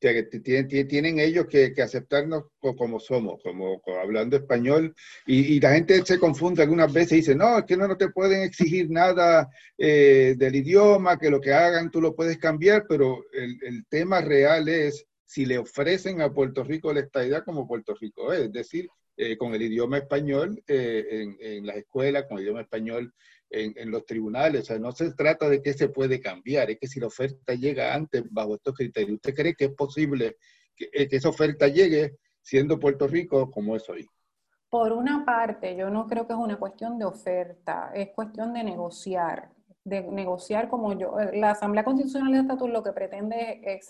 que 0.00 0.22
tienen, 0.22 1.18
ellos 1.18 1.46
que, 1.46 1.74
aceptarnos 1.82 2.44
como 2.58 2.98
somos, 2.98 3.42
como, 3.42 3.82
hablando 4.02 4.36
español, 4.36 4.94
y, 5.26 5.60
la 5.60 5.72
gente 5.72 6.04
se 6.04 6.18
confunde 6.18 6.62
algunas 6.62 6.90
veces 6.92 7.12
y 7.12 7.16
dice, 7.16 7.34
no, 7.34 7.58
es 7.58 7.64
que 7.64 7.76
no, 7.76 7.86
no 7.86 7.96
te 7.98 8.08
pueden 8.08 8.42
exigir 8.42 8.90
nada 8.90 9.50
eh, 9.76 10.34
del 10.38 10.56
idioma, 10.56 11.18
que 11.18 11.30
lo 11.30 11.40
que 11.40 11.52
hagan 11.52 11.90
tú 11.90 12.00
lo 12.00 12.14
puedes 12.14 12.38
cambiar, 12.38 12.86
pero 12.88 13.22
el, 13.32 13.58
el 13.62 13.86
tema 13.86 14.22
real 14.22 14.68
es 14.68 15.06
si 15.34 15.46
le 15.46 15.58
ofrecen 15.58 16.20
a 16.20 16.32
Puerto 16.32 16.62
Rico 16.62 16.92
la 16.92 17.00
estadidad 17.00 17.44
como 17.44 17.66
Puerto 17.66 17.92
Rico 18.00 18.32
es, 18.32 18.52
decir, 18.52 18.88
eh, 19.16 19.36
con 19.36 19.52
el 19.52 19.62
idioma 19.62 19.98
español 19.98 20.62
eh, 20.68 21.26
en, 21.40 21.66
las 21.66 21.74
escuelas, 21.74 22.26
con 22.28 22.38
el 22.38 22.44
idioma 22.44 22.60
español 22.60 23.12
en, 23.50 23.90
los 23.90 24.06
tribunales. 24.06 24.62
O 24.62 24.64
sea, 24.66 24.78
no 24.78 24.92
se 24.92 25.12
trata 25.12 25.48
de 25.48 25.60
que 25.60 25.72
se 25.72 25.88
puede 25.88 26.20
cambiar, 26.20 26.70
es 26.70 26.78
que 26.78 26.86
si 26.86 27.00
la 27.00 27.08
oferta 27.08 27.52
llega 27.54 27.92
antes 27.92 28.22
bajo 28.30 28.54
estos 28.54 28.76
criterios, 28.76 29.16
¿usted 29.16 29.34
cree 29.34 29.54
que 29.56 29.64
es 29.64 29.74
posible 29.74 30.36
que, 30.76 30.88
eh, 30.92 31.08
que 31.08 31.16
esa 31.16 31.30
oferta 31.30 31.66
llegue 31.66 32.14
siendo 32.40 32.78
Puerto 32.78 33.08
Rico 33.08 33.50
como 33.50 33.74
es 33.74 33.88
hoy? 33.88 34.06
Por 34.70 34.92
una 34.92 35.24
parte, 35.24 35.74
yo 35.74 35.90
no 35.90 36.06
creo 36.06 36.28
que 36.28 36.32
es 36.32 36.38
una 36.38 36.60
cuestión 36.60 36.96
de 36.96 37.06
oferta, 37.06 37.90
es 37.92 38.10
cuestión 38.10 38.54
de 38.54 38.62
negociar 38.62 39.50
de 39.84 40.02
negociar 40.02 40.68
como 40.68 40.94
yo. 40.94 41.20
Eh, 41.20 41.36
la 41.38 41.50
Asamblea 41.50 41.84
Constitucional 41.84 42.32
de 42.32 42.40
Estatus 42.40 42.70
lo 42.70 42.82
que 42.82 42.92
pretende 42.92 43.60
es, 43.62 43.88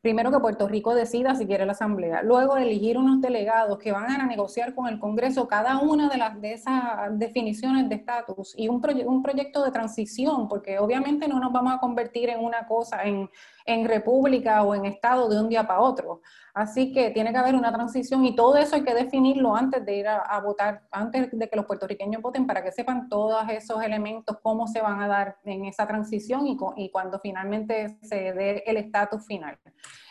primero 0.00 0.30
que 0.30 0.40
Puerto 0.40 0.66
Rico 0.66 0.94
decida 0.94 1.34
si 1.34 1.46
quiere 1.46 1.66
la 1.66 1.72
Asamblea, 1.72 2.22
luego 2.22 2.56
elegir 2.56 2.96
unos 2.96 3.20
delegados 3.20 3.78
que 3.78 3.92
van 3.92 4.10
a 4.10 4.26
negociar 4.26 4.74
con 4.74 4.86
el 4.86 4.98
Congreso 4.98 5.46
cada 5.46 5.78
una 5.78 6.08
de, 6.08 6.16
las, 6.16 6.40
de 6.40 6.54
esas 6.54 7.18
definiciones 7.18 7.88
de 7.88 7.96
estatus 7.96 8.54
y 8.56 8.68
un, 8.68 8.82
un 9.06 9.22
proyecto 9.22 9.62
de 9.62 9.70
transición, 9.70 10.48
porque 10.48 10.78
obviamente 10.78 11.28
no 11.28 11.38
nos 11.38 11.52
vamos 11.52 11.74
a 11.74 11.78
convertir 11.78 12.30
en 12.30 12.42
una 12.42 12.66
cosa, 12.66 13.02
en, 13.02 13.28
en 13.66 13.86
república 13.86 14.62
o 14.62 14.74
en 14.74 14.86
estado 14.86 15.28
de 15.28 15.38
un 15.38 15.48
día 15.48 15.66
para 15.66 15.80
otro. 15.80 16.22
Así 16.54 16.92
que 16.92 17.10
tiene 17.10 17.32
que 17.32 17.36
haber 17.36 17.54
una 17.54 17.70
transición 17.70 18.24
y 18.24 18.34
todo 18.34 18.56
eso 18.56 18.76
hay 18.76 18.82
que 18.82 18.94
definirlo 18.94 19.54
antes 19.54 19.84
de 19.84 19.96
ir 19.96 20.08
a, 20.08 20.40
votar, 20.40 20.84
antes 20.90 21.28
de 21.30 21.48
que 21.50 21.56
los 21.56 21.66
puertorriqueños 21.66 22.22
voten 22.22 22.46
para 22.46 22.62
que 22.62 22.72
sepan 22.72 23.10
todos 23.10 23.44
esos 23.50 23.82
elementos, 23.82 24.38
cómo 24.42 24.66
se 24.66 24.80
van 24.80 25.02
a 25.02 25.08
dar 25.08 25.25
en 25.44 25.64
esa 25.64 25.86
transición 25.86 26.46
y, 26.46 26.56
y 26.76 26.90
cuando 26.90 27.18
finalmente 27.20 27.98
se 28.02 28.32
dé 28.32 28.62
el 28.66 28.76
estatus 28.76 29.26
final. 29.26 29.58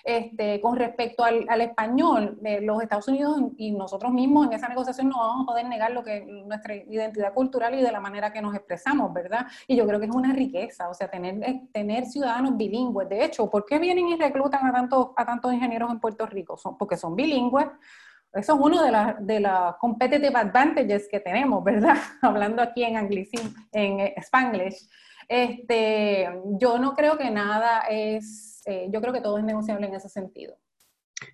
Este, 0.05 0.61
con 0.61 0.75
respecto 0.75 1.23
al, 1.23 1.61
español, 1.61 2.37
de 2.39 2.61
los 2.61 2.79
Estados 2.79 3.07
Unidos 3.07 3.41
y 3.57 3.71
nosotros 3.71 4.13
mismos 4.13 4.45
en 4.45 4.53
esa 4.53 4.67
negociación 4.69 5.09
no 5.09 5.17
vamos 5.17 5.43
a 5.43 5.45
poder 5.47 5.65
negar 5.67 5.93
lo 5.93 6.03
que 6.03 6.23
nuestra 6.45 6.75
identidad 6.75 7.33
cultural 7.33 7.73
y 7.73 7.81
de 7.81 7.91
la 7.91 7.99
manera 7.99 8.31
que 8.31 8.39
nos 8.39 8.53
expresamos, 8.53 9.11
¿verdad? 9.11 9.47
Y 9.67 9.75
yo 9.75 9.87
creo 9.87 9.99
que 9.99 10.05
es 10.05 10.13
una 10.13 10.31
riqueza, 10.31 10.89
o 10.89 10.93
sea, 10.93 11.09
tener, 11.09 11.43
eh, 11.43 11.63
tener 11.73 12.05
ciudadanos 12.05 12.55
bilingües. 12.55 13.09
De 13.09 13.25
hecho, 13.25 13.49
¿por 13.49 13.65
qué 13.65 13.79
vienen 13.79 14.07
y 14.09 14.15
reclutan 14.15 14.67
a 14.67 14.71
tantos, 14.71 15.07
a 15.15 15.25
tantos 15.25 15.51
ingenieros 15.51 15.89
en 15.89 15.99
Puerto 15.99 16.27
Rico? 16.27 16.55
Son, 16.55 16.77
porque 16.77 16.97
son 16.97 17.15
bilingües. 17.15 17.65
Eso 18.31 18.53
es 18.53 18.59
uno 18.61 18.83
de 18.83 18.91
las 18.91 19.25
de 19.25 19.39
la 19.39 19.75
competitive 19.79 20.37
advantages 20.37 21.07
que 21.09 21.19
tenemos, 21.19 21.63
¿verdad? 21.63 21.95
Hablando 22.21 22.61
aquí 22.61 22.83
en 22.83 22.97
anglicismo, 22.97 23.49
en 23.71 24.01
eh, 24.01 24.13
spanglish. 24.17 24.87
Este, 25.27 26.27
yo 26.59 26.77
no 26.79 26.93
creo 26.93 27.17
que 27.17 27.31
nada 27.31 27.81
es 27.89 28.55
eh, 28.65 28.87
yo 28.91 28.99
creo 28.99 29.13
que 29.13 29.21
todo 29.21 29.37
es 29.37 29.43
negociable 29.43 29.87
en 29.87 29.93
ese 29.93 30.09
sentido. 30.09 30.57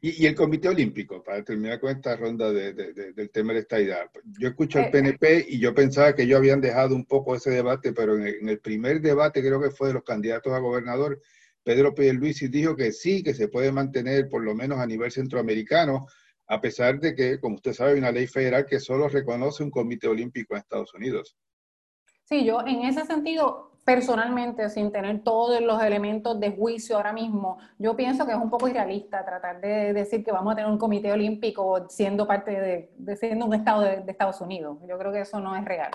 Y, 0.01 0.25
el 0.25 0.35
Comité 0.35 0.69
Olímpico, 0.69 1.23
para 1.23 1.43
terminar 1.43 1.79
con 1.79 1.89
esta 1.89 2.15
ronda 2.15 2.51
del 2.51 3.31
tema 3.31 3.53
de 3.53 3.59
esta 3.59 3.79
idea. 3.79 4.09
Yo 4.39 4.49
escucho 4.49 4.79
al 4.79 4.91
PNP 4.91 5.37
eh, 5.37 5.45
y 5.49 5.59
yo 5.59 5.73
pensaba 5.73 6.13
que 6.13 6.23
ellos 6.23 6.37
habían 6.37 6.61
dejado 6.61 6.95
un 6.95 7.05
poco 7.05 7.35
ese 7.35 7.49
debate, 7.49 7.91
pero 7.91 8.15
en 8.15 8.47
el, 8.47 8.59
primer 8.59 9.01
debate, 9.01 9.41
creo 9.41 9.59
que 9.59 9.71
fue 9.71 9.87
de 9.87 9.95
los 9.95 10.03
candidatos 10.03 10.53
a 10.53 10.59
gobernador, 10.59 11.19
Pedro 11.63 11.93
Pierluisi 11.93 12.47
dijo 12.47 12.75
que 12.75 12.91
sí, 12.91 13.23
que 13.23 13.33
se 13.33 13.47
puede 13.47 13.71
mantener 13.71 14.29
por 14.29 14.43
lo 14.43 14.55
menos 14.55 14.79
a 14.79 14.85
nivel 14.85 15.11
centroamericano, 15.11 16.07
a 16.47 16.61
pesar 16.61 16.99
de 16.99 17.15
que, 17.15 17.39
como 17.39 17.55
usted 17.55 17.73
sabe, 17.73 17.91
hay 17.91 17.99
una 17.99 18.11
ley 18.11 18.27
federal 18.27 18.65
que 18.65 18.79
solo 18.79 19.07
reconoce 19.07 19.63
un 19.63 19.71
comité 19.71 20.07
olímpico 20.07 20.53
en 20.53 20.59
Estados 20.59 20.93
Unidos. 20.93 21.35
Sí, 22.23 22.45
yo 22.45 22.61
en 22.61 22.83
ese 22.83 23.05
sentido 23.05 23.70
personalmente, 23.83 24.69
sin 24.69 24.91
tener 24.91 25.23
todos 25.23 25.59
los 25.61 25.81
elementos 25.81 26.39
de 26.39 26.51
juicio 26.51 26.97
ahora 26.97 27.13
mismo, 27.13 27.57
yo 27.79 27.95
pienso 27.95 28.25
que 28.25 28.31
es 28.31 28.37
un 28.37 28.49
poco 28.49 28.67
irrealista 28.67 29.25
tratar 29.25 29.59
de 29.59 29.93
decir 29.93 30.23
que 30.23 30.31
vamos 30.31 30.53
a 30.53 30.55
tener 30.55 30.71
un 30.71 30.77
comité 30.77 31.11
olímpico 31.11 31.87
siendo 31.89 32.27
parte 32.27 32.51
de, 32.51 33.15
siendo 33.17 33.45
un 33.45 33.53
estado 33.55 33.81
de, 33.81 34.03
Estados 34.07 34.41
Unidos. 34.41 34.77
Yo 34.87 34.97
creo 34.97 35.11
que 35.11 35.21
eso 35.21 35.39
no 35.39 35.55
es 35.55 35.65
real. 35.65 35.91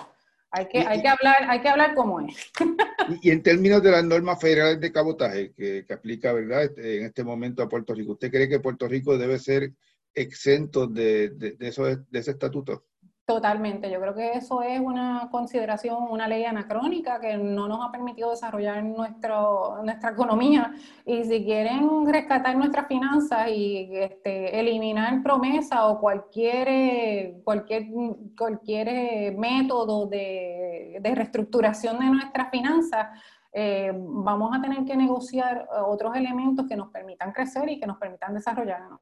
Hay 0.50 0.66
que, 0.66 0.78
hay 0.78 1.02
que 1.02 1.08
hablar, 1.08 1.36
hay 1.48 1.60
que 1.60 1.68
hablar 1.68 1.94
como 1.94 2.20
es. 2.20 2.52
Y, 3.22 3.30
en 3.30 3.40
términos 3.40 3.80
de 3.84 3.92
las 3.92 4.04
normas 4.04 4.40
federales 4.40 4.80
de 4.80 4.90
cabotaje 4.90 5.52
que, 5.52 5.86
aplica, 5.92 6.32
¿verdad? 6.32 6.64
Este, 6.64 6.98
en 6.98 7.04
este 7.04 7.22
momento 7.22 7.62
a 7.62 7.68
Puerto 7.68 7.94
Rico, 7.94 8.12
¿usted 8.12 8.32
cree 8.32 8.48
que 8.48 8.58
Puerto 8.58 8.88
Rico 8.88 9.16
debe 9.16 9.38
ser 9.38 9.74
exento 10.12 10.88
de, 10.88 11.30
de, 11.30 11.56
eso, 11.60 11.84
de 11.84 12.18
ese 12.18 12.32
estatuto? 12.32 12.84
Totalmente, 13.26 13.90
yo 13.90 14.00
creo 14.00 14.14
que 14.14 14.35
eso 14.35 14.62
es 14.62 14.78
una 14.78 15.28
consideración, 15.33 16.04
una 16.11 16.28
ley 16.28 16.45
anacrónica 16.45 17.18
que 17.18 17.37
no 17.37 17.66
nos 17.66 17.85
ha 17.85 17.90
permitido 17.90 18.30
desarrollar 18.30 18.85
nuestro, 18.85 19.83
nuestra 19.83 20.11
economía 20.11 20.73
y 21.04 21.25
si 21.25 21.45
quieren 21.45 22.06
rescatar 22.06 22.56
nuestras 22.56 22.87
finanzas 22.87 23.49
y 23.49 23.88
este, 23.97 24.61
eliminar 24.61 25.25
promesa 25.25 25.88
o 25.88 25.99
cualquier, 25.99 27.42
cualquier, 27.42 27.87
cualquier 28.38 29.37
método 29.37 30.06
de, 30.06 30.99
de 31.00 31.14
reestructuración 31.16 31.99
de 31.99 32.06
nuestras 32.06 32.49
finanzas, 32.50 33.09
eh, 33.52 33.90
vamos 33.92 34.56
a 34.56 34.61
tener 34.61 34.85
que 34.85 34.97
negociar 34.97 35.66
otros 35.87 36.14
elementos 36.14 36.64
que 36.68 36.76
nos 36.76 36.90
permitan 36.92 37.33
crecer 37.33 37.68
y 37.71 37.80
que 37.80 37.88
nos 37.88 37.97
permitan 37.97 38.35
desarrollarnos. 38.35 39.00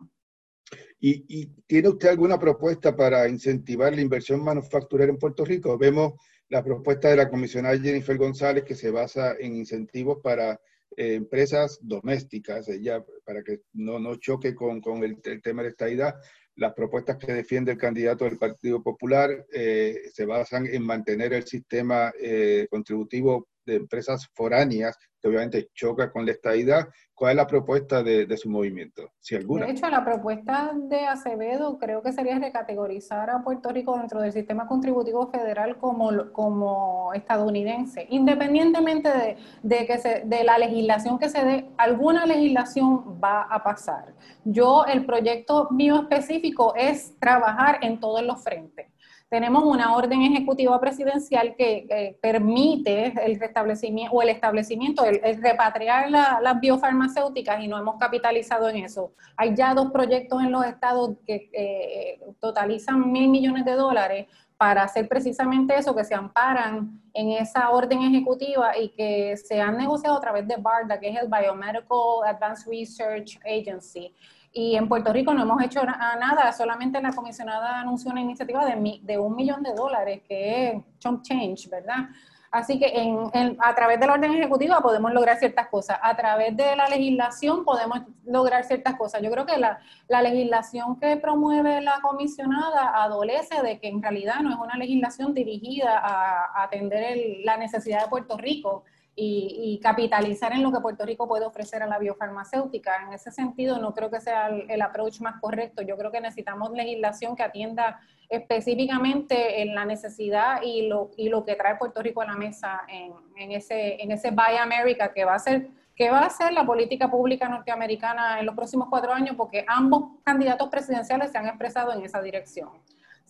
¿Y, 1.00 1.46
tiene 1.66 1.88
usted 1.88 2.08
alguna 2.08 2.38
propuesta 2.38 2.96
para 2.96 3.28
incentivar 3.28 3.94
la 3.94 4.00
inversión 4.00 4.42
manufacturera 4.42 5.10
en 5.10 5.18
Puerto 5.18 5.44
Rico? 5.44 5.76
Vemos 5.76 6.14
la 6.48 6.62
propuesta 6.62 7.08
de 7.08 7.16
la 7.16 7.28
comisionada 7.28 7.78
Jennifer 7.78 8.16
González 8.16 8.64
que 8.64 8.74
se 8.74 8.90
basa 8.90 9.34
en 9.38 9.56
incentivos 9.56 10.18
para 10.22 10.60
eh, 10.96 11.14
empresas 11.14 11.78
domésticas, 11.82 12.68
ella, 12.68 13.04
para 13.24 13.42
que 13.42 13.60
no, 13.72 13.98
no 13.98 14.16
choque 14.16 14.54
con, 14.54 14.80
con 14.80 15.02
el, 15.02 15.20
tema 15.42 15.62
de 15.62 15.68
esta 15.70 15.90
idea. 15.90 16.16
Las 16.56 16.72
propuestas 16.72 17.16
que 17.16 17.32
defiende 17.32 17.72
el 17.72 17.78
candidato 17.78 18.24
del 18.24 18.38
Partido 18.38 18.82
Popular 18.82 19.44
eh, 19.52 20.02
se 20.12 20.24
basan 20.24 20.66
en 20.66 20.84
mantener 20.84 21.32
el 21.32 21.44
sistema 21.44 22.12
eh, 22.20 22.68
contributivo 22.70 23.48
de 23.64 23.76
empresas 23.76 24.28
foráneas, 24.34 24.96
que 25.20 25.28
obviamente 25.28 25.70
choca 25.74 26.10
con 26.12 26.26
la 26.26 26.32
estadidad. 26.32 26.88
¿Cuál 27.14 27.32
es 27.32 27.36
la 27.36 27.46
propuesta 27.46 28.02
de, 28.02 28.36
su 28.36 28.50
movimiento? 28.50 29.12
Si 29.20 29.34
alguna. 29.36 29.66
De 29.66 29.72
hecho, 29.72 29.88
la 29.88 30.04
propuesta 30.04 30.72
de 30.74 31.06
Acevedo 31.06 31.78
creo 31.78 32.02
que 32.02 32.12
sería 32.12 32.38
recategorizar 32.38 33.30
a 33.30 33.42
Puerto 33.42 33.70
Rico 33.70 33.96
dentro 33.96 34.20
del 34.20 34.32
sistema 34.32 34.66
contributivo 34.66 35.28
federal 35.30 35.78
como, 35.78 36.32
como 36.32 37.12
estadounidense, 37.14 38.06
independientemente 38.10 39.08
de, 39.08 39.36
de 39.62 39.86
que 39.86 39.98
se, 39.98 40.22
de 40.24 40.44
la 40.44 40.58
legislación 40.58 41.18
que 41.18 41.28
se 41.28 41.44
dé, 41.44 41.70
alguna 41.78 42.26
legislación 42.26 43.20
va 43.22 43.42
a 43.42 43.62
pasar. 43.62 44.14
Yo, 44.44 44.84
el 44.86 45.06
proyecto 45.06 45.68
mío 45.70 46.00
específico 46.00 46.74
es 46.76 47.18
trabajar 47.18 47.78
en 47.82 48.00
todos 48.00 48.22
los 48.22 48.42
frentes 48.42 48.93
tenemos 49.28 49.64
una 49.64 49.96
orden 49.96 50.22
ejecutiva 50.22 50.80
presidencial 50.80 51.56
que 51.56 52.16
permite 52.20 53.12
el 53.24 53.40
restablecimiento 53.40 54.14
o 54.14 54.22
el 54.22 54.28
establecimiento, 54.28 55.04
el, 55.04 55.20
repatriar 55.42 56.10
las 56.10 56.60
biofarmacéuticas 56.60 57.62
y 57.62 57.68
no 57.68 57.78
hemos 57.78 57.96
capitalizado 57.98 58.68
en 58.68 58.84
eso. 58.84 59.12
Hay 59.36 59.54
ya 59.54 59.74
dos 59.74 59.90
proyectos 59.90 60.42
en 60.42 60.52
los 60.52 60.64
estados 60.64 61.16
que 61.26 61.50
eh, 61.52 62.20
totalizan 62.38 63.10
mil 63.10 63.28
millones 63.28 63.64
de 63.64 63.72
dólares 63.72 64.26
para 64.56 64.84
hacer 64.84 65.08
precisamente 65.08 65.76
eso, 65.76 65.94
que 65.94 66.04
se 66.04 66.14
amparan 66.14 67.00
en 67.12 67.30
esa 67.30 67.70
orden 67.70 68.02
ejecutiva 68.02 68.76
y 68.78 68.90
que 68.90 69.36
se 69.36 69.60
han 69.60 69.76
negociado 69.76 70.16
a 70.16 70.20
través 70.20 70.46
de 70.46 70.56
BARDA, 70.56 70.98
que 70.98 71.08
es 71.10 71.16
el 71.16 71.28
Biomedical 71.28 72.24
Advanced 72.26 72.70
Research 72.70 73.38
Agency 73.44 74.14
Y 74.52 74.76
en 74.76 74.88
Puerto 74.88 75.12
Rico 75.12 75.34
no 75.34 75.42
hemos 75.42 75.62
hecho 75.62 75.84
nada, 75.84 76.52
solamente 76.52 77.00
la 77.00 77.12
comisionada 77.12 77.80
anunció 77.80 78.10
una 78.12 78.20
iniciativa 78.20 78.64
de, 78.64 79.00
de 79.02 79.18
un 79.18 79.34
millón 79.34 79.62
de 79.62 79.74
dólares, 79.74 80.22
que 80.28 80.68
es 80.68 80.82
chunk 80.98 81.22
change, 81.22 81.68
¿verdad? 81.68 82.08
Así 82.54 82.78
que 82.78 82.86
en, 82.94 83.56
a 83.58 83.74
través 83.74 83.98
de 83.98 84.06
la 84.06 84.12
orden 84.12 84.32
ejecutiva 84.32 84.80
podemos 84.80 85.12
lograr 85.12 85.40
ciertas 85.40 85.66
cosas, 85.66 85.98
a 86.00 86.16
través 86.16 86.56
de 86.56 86.76
la 86.76 86.88
legislación 86.88 87.64
podemos 87.64 88.02
lograr 88.24 88.62
ciertas 88.62 88.94
cosas. 88.94 89.20
Yo 89.22 89.30
creo 89.32 89.44
que 89.44 89.58
la, 89.58 89.80
legislación 90.22 91.00
que 91.00 91.16
promueve 91.16 91.80
la 91.80 91.98
comisionada 92.00 93.02
adolece 93.02 93.60
de 93.60 93.80
que 93.80 93.88
en 93.88 94.00
realidad 94.00 94.38
no 94.40 94.50
es 94.50 94.56
una 94.56 94.76
legislación 94.76 95.34
dirigida 95.34 95.98
a, 95.98 96.62
atender 96.62 97.18
la 97.44 97.56
necesidad 97.56 98.04
de 98.04 98.08
Puerto 98.08 98.36
Rico, 98.36 98.84
y, 99.16 99.78
capitalizar 99.82 100.52
en 100.52 100.62
lo 100.62 100.72
que 100.72 100.80
Puerto 100.80 101.04
Rico 101.04 101.28
puede 101.28 101.44
ofrecer 101.44 101.82
a 101.82 101.86
la 101.86 101.98
biofarmacéutica. 101.98 103.04
En 103.06 103.12
ese 103.12 103.30
sentido, 103.30 103.78
no 103.78 103.94
creo 103.94 104.10
que 104.10 104.20
sea 104.20 104.48
el, 104.48 104.82
approach 104.82 105.20
más 105.20 105.40
correcto. 105.40 105.82
Yo 105.82 105.96
creo 105.96 106.10
que 106.10 106.20
necesitamos 106.20 106.72
legislación 106.72 107.36
que 107.36 107.42
atienda 107.42 108.00
específicamente 108.28 109.62
en 109.62 109.74
la 109.74 109.84
necesidad 109.84 110.62
y 110.62 110.88
lo, 110.88 111.10
y 111.16 111.28
lo 111.28 111.44
que 111.44 111.54
trae 111.54 111.76
Puerto 111.76 112.02
Rico 112.02 112.22
a 112.22 112.26
la 112.26 112.34
mesa 112.34 112.82
en, 112.88 113.12
en, 113.36 113.52
ese, 113.52 114.02
en 114.02 114.10
ese 114.10 114.30
Buy 114.30 114.56
America 114.60 115.12
que 115.12 115.24
va 115.24 115.34
a 115.34 115.38
ser 115.38 115.68
que 115.94 116.10
va 116.10 116.20
a 116.20 116.30
ser 116.30 116.52
la 116.52 116.66
política 116.66 117.08
pública 117.08 117.48
norteamericana 117.48 118.40
en 118.40 118.46
los 118.46 118.54
próximos 118.54 118.88
cuatro 118.90 119.12
años, 119.12 119.36
porque 119.36 119.64
ambos 119.68 120.20
candidatos 120.24 120.68
presidenciales 120.68 121.30
se 121.30 121.38
han 121.38 121.46
expresado 121.46 121.92
en 121.92 122.04
esa 122.04 122.20
dirección. 122.20 122.70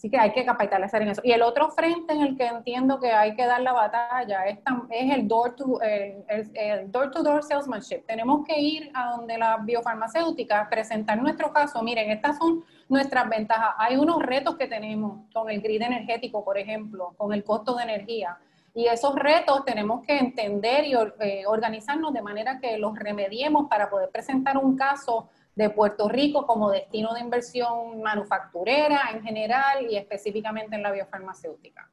Así 0.04 0.10
que 0.10 0.18
hay 0.18 0.32
que 0.32 0.44
capitalizar 0.44 1.00
en 1.00 1.08
eso. 1.08 1.22
Y 1.24 1.32
el 1.32 1.40
otro 1.40 1.70
frente 1.70 2.12
en 2.12 2.20
el 2.20 2.36
que 2.36 2.44
entiendo 2.44 3.00
que 3.00 3.10
hay 3.10 3.34
que 3.34 3.46
dar 3.46 3.62
la 3.62 3.72
batalla 3.72 4.44
es, 4.44 4.58
es 4.90 5.14
el 5.14 5.26
door-to-door 5.26 5.82
el, 5.82 6.92
door 6.92 7.10
to 7.10 7.22
door 7.22 7.42
salesmanship. 7.42 8.04
Tenemos 8.04 8.46
que 8.46 8.60
ir 8.60 8.90
a 8.92 9.12
donde 9.12 9.38
la 9.38 9.56
biofarmacéutica, 9.56 10.68
presentar 10.68 11.16
nuestro 11.22 11.50
caso. 11.54 11.82
Miren, 11.82 12.10
estas 12.10 12.36
son 12.36 12.62
nuestras 12.86 13.26
ventajas. 13.30 13.76
Hay 13.78 13.96
unos 13.96 14.22
retos 14.22 14.58
que 14.58 14.66
tenemos 14.66 15.20
con 15.32 15.48
el 15.48 15.62
grid 15.62 15.80
energético, 15.80 16.44
por 16.44 16.58
ejemplo, 16.58 17.14
con 17.16 17.32
el 17.32 17.42
costo 17.42 17.74
de 17.74 17.84
energía. 17.84 18.36
Y 18.74 18.84
esos 18.88 19.14
retos 19.14 19.64
tenemos 19.64 20.04
que 20.04 20.18
entender 20.18 20.84
y 20.84 20.92
eh, 21.20 21.44
organizarnos 21.46 22.12
de 22.12 22.20
manera 22.20 22.58
que 22.58 22.76
los 22.76 22.94
remediemos 22.98 23.70
para 23.70 23.88
poder 23.88 24.10
presentar 24.10 24.58
un 24.58 24.76
caso 24.76 25.30
de 25.54 25.70
Puerto 25.70 26.08
Rico 26.08 26.46
como 26.46 26.70
destino 26.70 27.14
de 27.14 27.20
inversión 27.20 28.02
manufacturera 28.02 29.10
en 29.12 29.22
general 29.22 29.86
y 29.88 29.96
específicamente 29.96 30.74
en 30.74 30.82
la 30.82 30.90
biofarmacéutica. 30.90 31.90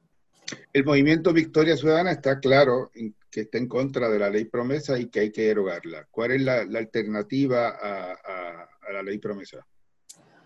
El 0.73 0.83
movimiento 0.83 1.31
Victoria 1.31 1.77
Ciudadana 1.77 2.11
está 2.11 2.39
claro 2.39 2.89
que 3.29 3.41
está 3.41 3.57
en 3.57 3.67
contra 3.67 4.09
de 4.09 4.19
la 4.19 4.29
ley 4.29 4.45
promesa 4.45 4.97
y 4.97 5.07
que 5.07 5.21
hay 5.21 5.31
que 5.31 5.43
derogarla. 5.43 6.07
¿Cuál 6.11 6.31
es 6.31 6.41
la, 6.41 6.61
alternativa 6.77 7.69
a, 7.69 8.91
la 8.91 9.03
ley 9.03 9.17
promesa? 9.19 9.65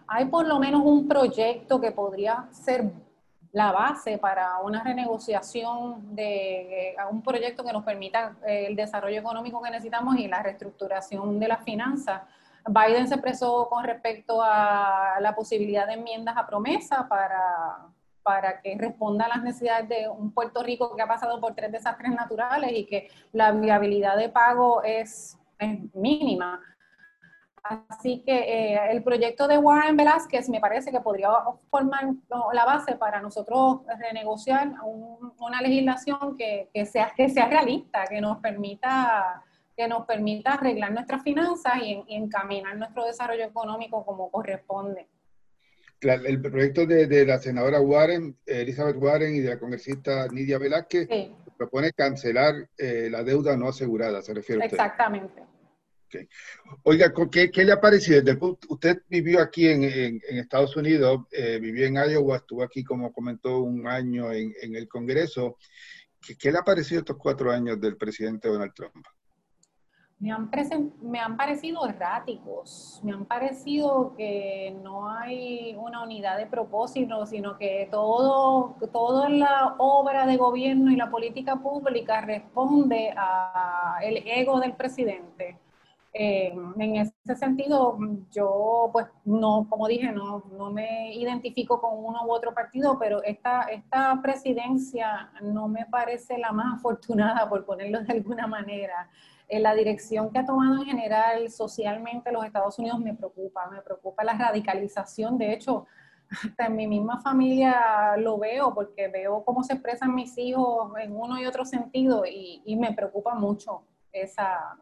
Hay 0.08 0.26
por 0.26 0.46
lo 0.46 0.60
menos 0.60 0.82
un 0.84 1.08
proyecto 1.08 1.82
que 1.82 1.92
podría 1.92 2.48
ser 2.52 2.84
la 3.52 3.72
base 3.72 4.18
para 4.18 4.60
una 4.60 4.84
renegociación 4.84 6.14
de 6.14 6.96
un 7.10 7.24
proyecto 7.24 7.64
que 7.64 7.72
nos 7.72 7.84
permita 7.84 8.36
eh, 8.46 8.66
el 8.68 8.76
desarrollo 8.76 9.20
económico 9.20 9.62
que 9.64 9.72
necesitamos 9.72 10.18
y 10.18 10.28
la 10.28 10.44
reestructuración 10.44 11.40
de 11.40 11.48
las 11.48 11.64
finanzas 11.64 12.22
Biden 12.68 13.08
se 13.08 13.16
expresó 13.16 13.68
con 13.70 13.84
respecto 13.84 14.42
a 14.42 15.18
la 15.20 15.36
posibilidad 15.36 15.86
de 15.86 15.94
enmiendas 15.94 16.36
a 16.36 16.48
promesa 16.48 17.08
para, 17.08 17.88
para 18.24 18.60
que 18.60 18.76
responda 18.76 19.26
a 19.26 19.30
las 19.30 19.44
necesidades 19.44 19.88
de 19.88 20.10
un 20.10 20.32
Puerto 20.32 20.64
Rico 20.64 20.96
que 20.96 21.02
ha 21.04 21.08
pasado 21.08 21.40
por 21.40 21.54
tres 21.54 21.72
desastres 21.72 22.12
naturales 22.12 22.72
y 22.74 22.88
que 22.88 23.08
la 23.32 23.52
viabilidad 23.52 24.18
de 24.18 24.30
pago 24.30 24.82
es, 24.84 25.38
mínima. 25.94 26.60
Así 27.64 28.22
que 28.26 28.36
eh, 28.74 28.92
el 28.92 29.04
proyecto 29.04 29.48
de 29.48 29.58
Warren 29.58 29.96
Velázquez 29.96 30.50
me 30.50 30.60
parece 30.60 30.92
que 30.92 31.00
podría 31.00 31.30
formar 31.70 32.04
la 32.52 32.66
base 32.66 32.96
para 32.96 33.22
nosotros 33.22 33.82
renegociar 33.98 34.74
una 34.84 35.62
legislación 35.62 36.36
que, 36.38 36.70
que, 36.74 36.86
sea, 36.86 37.14
que 37.16 37.30
sea 37.30 37.48
realista, 37.48 38.04
que 38.06 38.20
nos 38.20 38.40
permita 38.40 39.45
que 39.76 39.88
nos 39.88 40.06
permita 40.06 40.54
arreglar 40.54 40.92
nuestras 40.94 41.24
finanzas 41.24 41.74
y, 41.84 42.04
encaminar 42.10 42.78
nuestro 42.78 43.06
desarrollo 43.06 43.44
económico 43.44 44.06
como 44.06 44.32
corresponde. 44.32 45.08
el 46.02 46.42
proyecto 46.42 46.86
de, 46.86 47.26
la 47.26 47.40
senadora 47.40 47.82
Warren, 47.82 48.38
Elizabeth 48.46 48.98
Warren 48.98 49.36
y 49.36 49.40
de 49.40 49.50
la 49.50 49.60
congresista 49.60 50.28
Nidia 50.28 50.58
Velázquez 50.58 51.08
propone 51.58 51.92
cancelar 51.94 52.70
eh, 52.78 53.10
la 53.10 53.24
deuda 53.24 53.56
no 53.56 53.70
asegurada, 53.70 54.22
¿se 54.22 54.34
refiere 54.34 54.64
a 54.64 54.66
usted? 54.66 54.78
Exactamente. 54.78 55.44
Oiga, 56.84 57.12
¿qué, 57.32 57.52
¿qué, 57.52 57.66
le 57.66 57.72
ha 57.74 57.82
parecido? 57.82 58.22
Usted 58.70 59.02
vivió 59.10 59.42
aquí 59.42 59.68
en, 59.68 59.84
en, 59.84 60.22
Estados 60.38 60.76
Unidos, 60.78 61.26
eh, 61.32 61.60
vivió 61.60 61.86
en 61.88 61.96
Iowa, 61.96 62.38
estuvo 62.38 62.64
aquí, 62.64 62.84
como 62.84 63.12
comentó, 63.12 63.60
un 63.60 63.88
año 63.88 64.32
en, 64.32 64.54
en 64.62 64.76
el 64.76 64.88
Congreso. 64.88 65.58
¿Qué, 66.26 66.38
¿Qué, 66.38 66.52
le 66.52 66.60
ha 66.60 66.64
parecido 66.64 67.00
estos 67.00 67.18
cuatro 67.18 67.52
años 67.52 67.82
del 67.82 67.98
presidente 67.98 68.48
Donald 68.48 68.74
Trump? 68.74 69.06
Me 70.20 70.32
han, 70.32 70.50
me 71.02 71.20
han 71.20 71.36
parecido 71.36 71.86
erráticos, 71.86 73.02
me 73.04 73.12
han 73.12 73.26
parecido 73.26 74.14
que 74.16 74.76
no 74.82 75.10
hay 75.10 75.76
una 75.76 76.04
unidad 76.04 76.38
de 76.38 76.46
propósito, 76.46 77.26
sino 77.26 77.58
que 77.58 77.88
todo, 77.92 78.76
toda 78.94 79.30
la 79.30 79.76
obra 79.78 80.26
de 80.26 80.38
gobierno 80.38 80.92
y 80.92 80.96
la 80.96 81.12
política 81.12 81.58
pública 81.58 82.22
responde 82.22 83.14
al 83.16 84.18
ego 84.26 84.60
del 84.60 84.74
presidente. 84.74 85.60
Eh, 86.18 86.56
en 86.78 86.96
ese 86.96 87.36
sentido, 87.36 87.98
yo, 88.32 88.90
pues, 88.94 89.08
no, 89.26 89.68
como 89.70 89.86
dije, 89.86 90.14
no, 90.14 90.46
no 90.58 90.72
me 90.72 91.14
identifico 91.14 91.82
con 91.82 91.92
uno 92.02 92.26
u 92.26 92.32
otro 92.32 92.54
partido, 92.54 92.98
pero 92.98 93.22
esta, 93.22 93.64
esta 93.64 94.18
presidencia 94.22 95.30
no 95.42 95.68
me 95.68 95.86
parece 95.88 96.38
la 96.38 96.54
más 96.54 96.76
afortunada, 96.80 97.50
por 97.50 97.66
ponerlo 97.66 98.00
de 98.02 98.14
alguna 98.14 98.48
manera 98.48 99.10
la 99.50 99.76
dirección 99.76 100.32
que 100.32 100.40
ha 100.40 100.46
tomado 100.46 100.82
en 100.82 100.86
general 100.86 101.50
socialmente 101.50 102.32
los 102.32 102.46
Estados 102.46 102.78
Unidos 102.80 103.00
me 103.00 103.14
preocupa, 103.14 103.70
me 103.70 103.82
preocupa 103.82 104.24
la 104.24 104.34
radicalización. 104.34 105.38
De 105.38 105.54
hecho, 105.54 105.86
hasta 106.30 106.66
en 106.66 106.76
mi 106.76 106.88
misma 106.88 107.22
familia 107.22 108.16
lo 108.18 108.38
veo 108.38 108.74
porque 108.74 109.08
veo 109.08 109.44
cómo 109.44 109.64
se 109.64 109.74
expresan 109.74 110.16
mis 110.16 110.38
hijos 110.38 110.92
en 111.00 111.16
uno 111.16 111.40
y 111.40 111.46
otro 111.46 111.66
sentido 111.66 112.24
y, 112.26 112.76
me 112.76 112.94
preocupa 112.94 113.36
mucho 113.36 113.84
esa, 114.12 114.78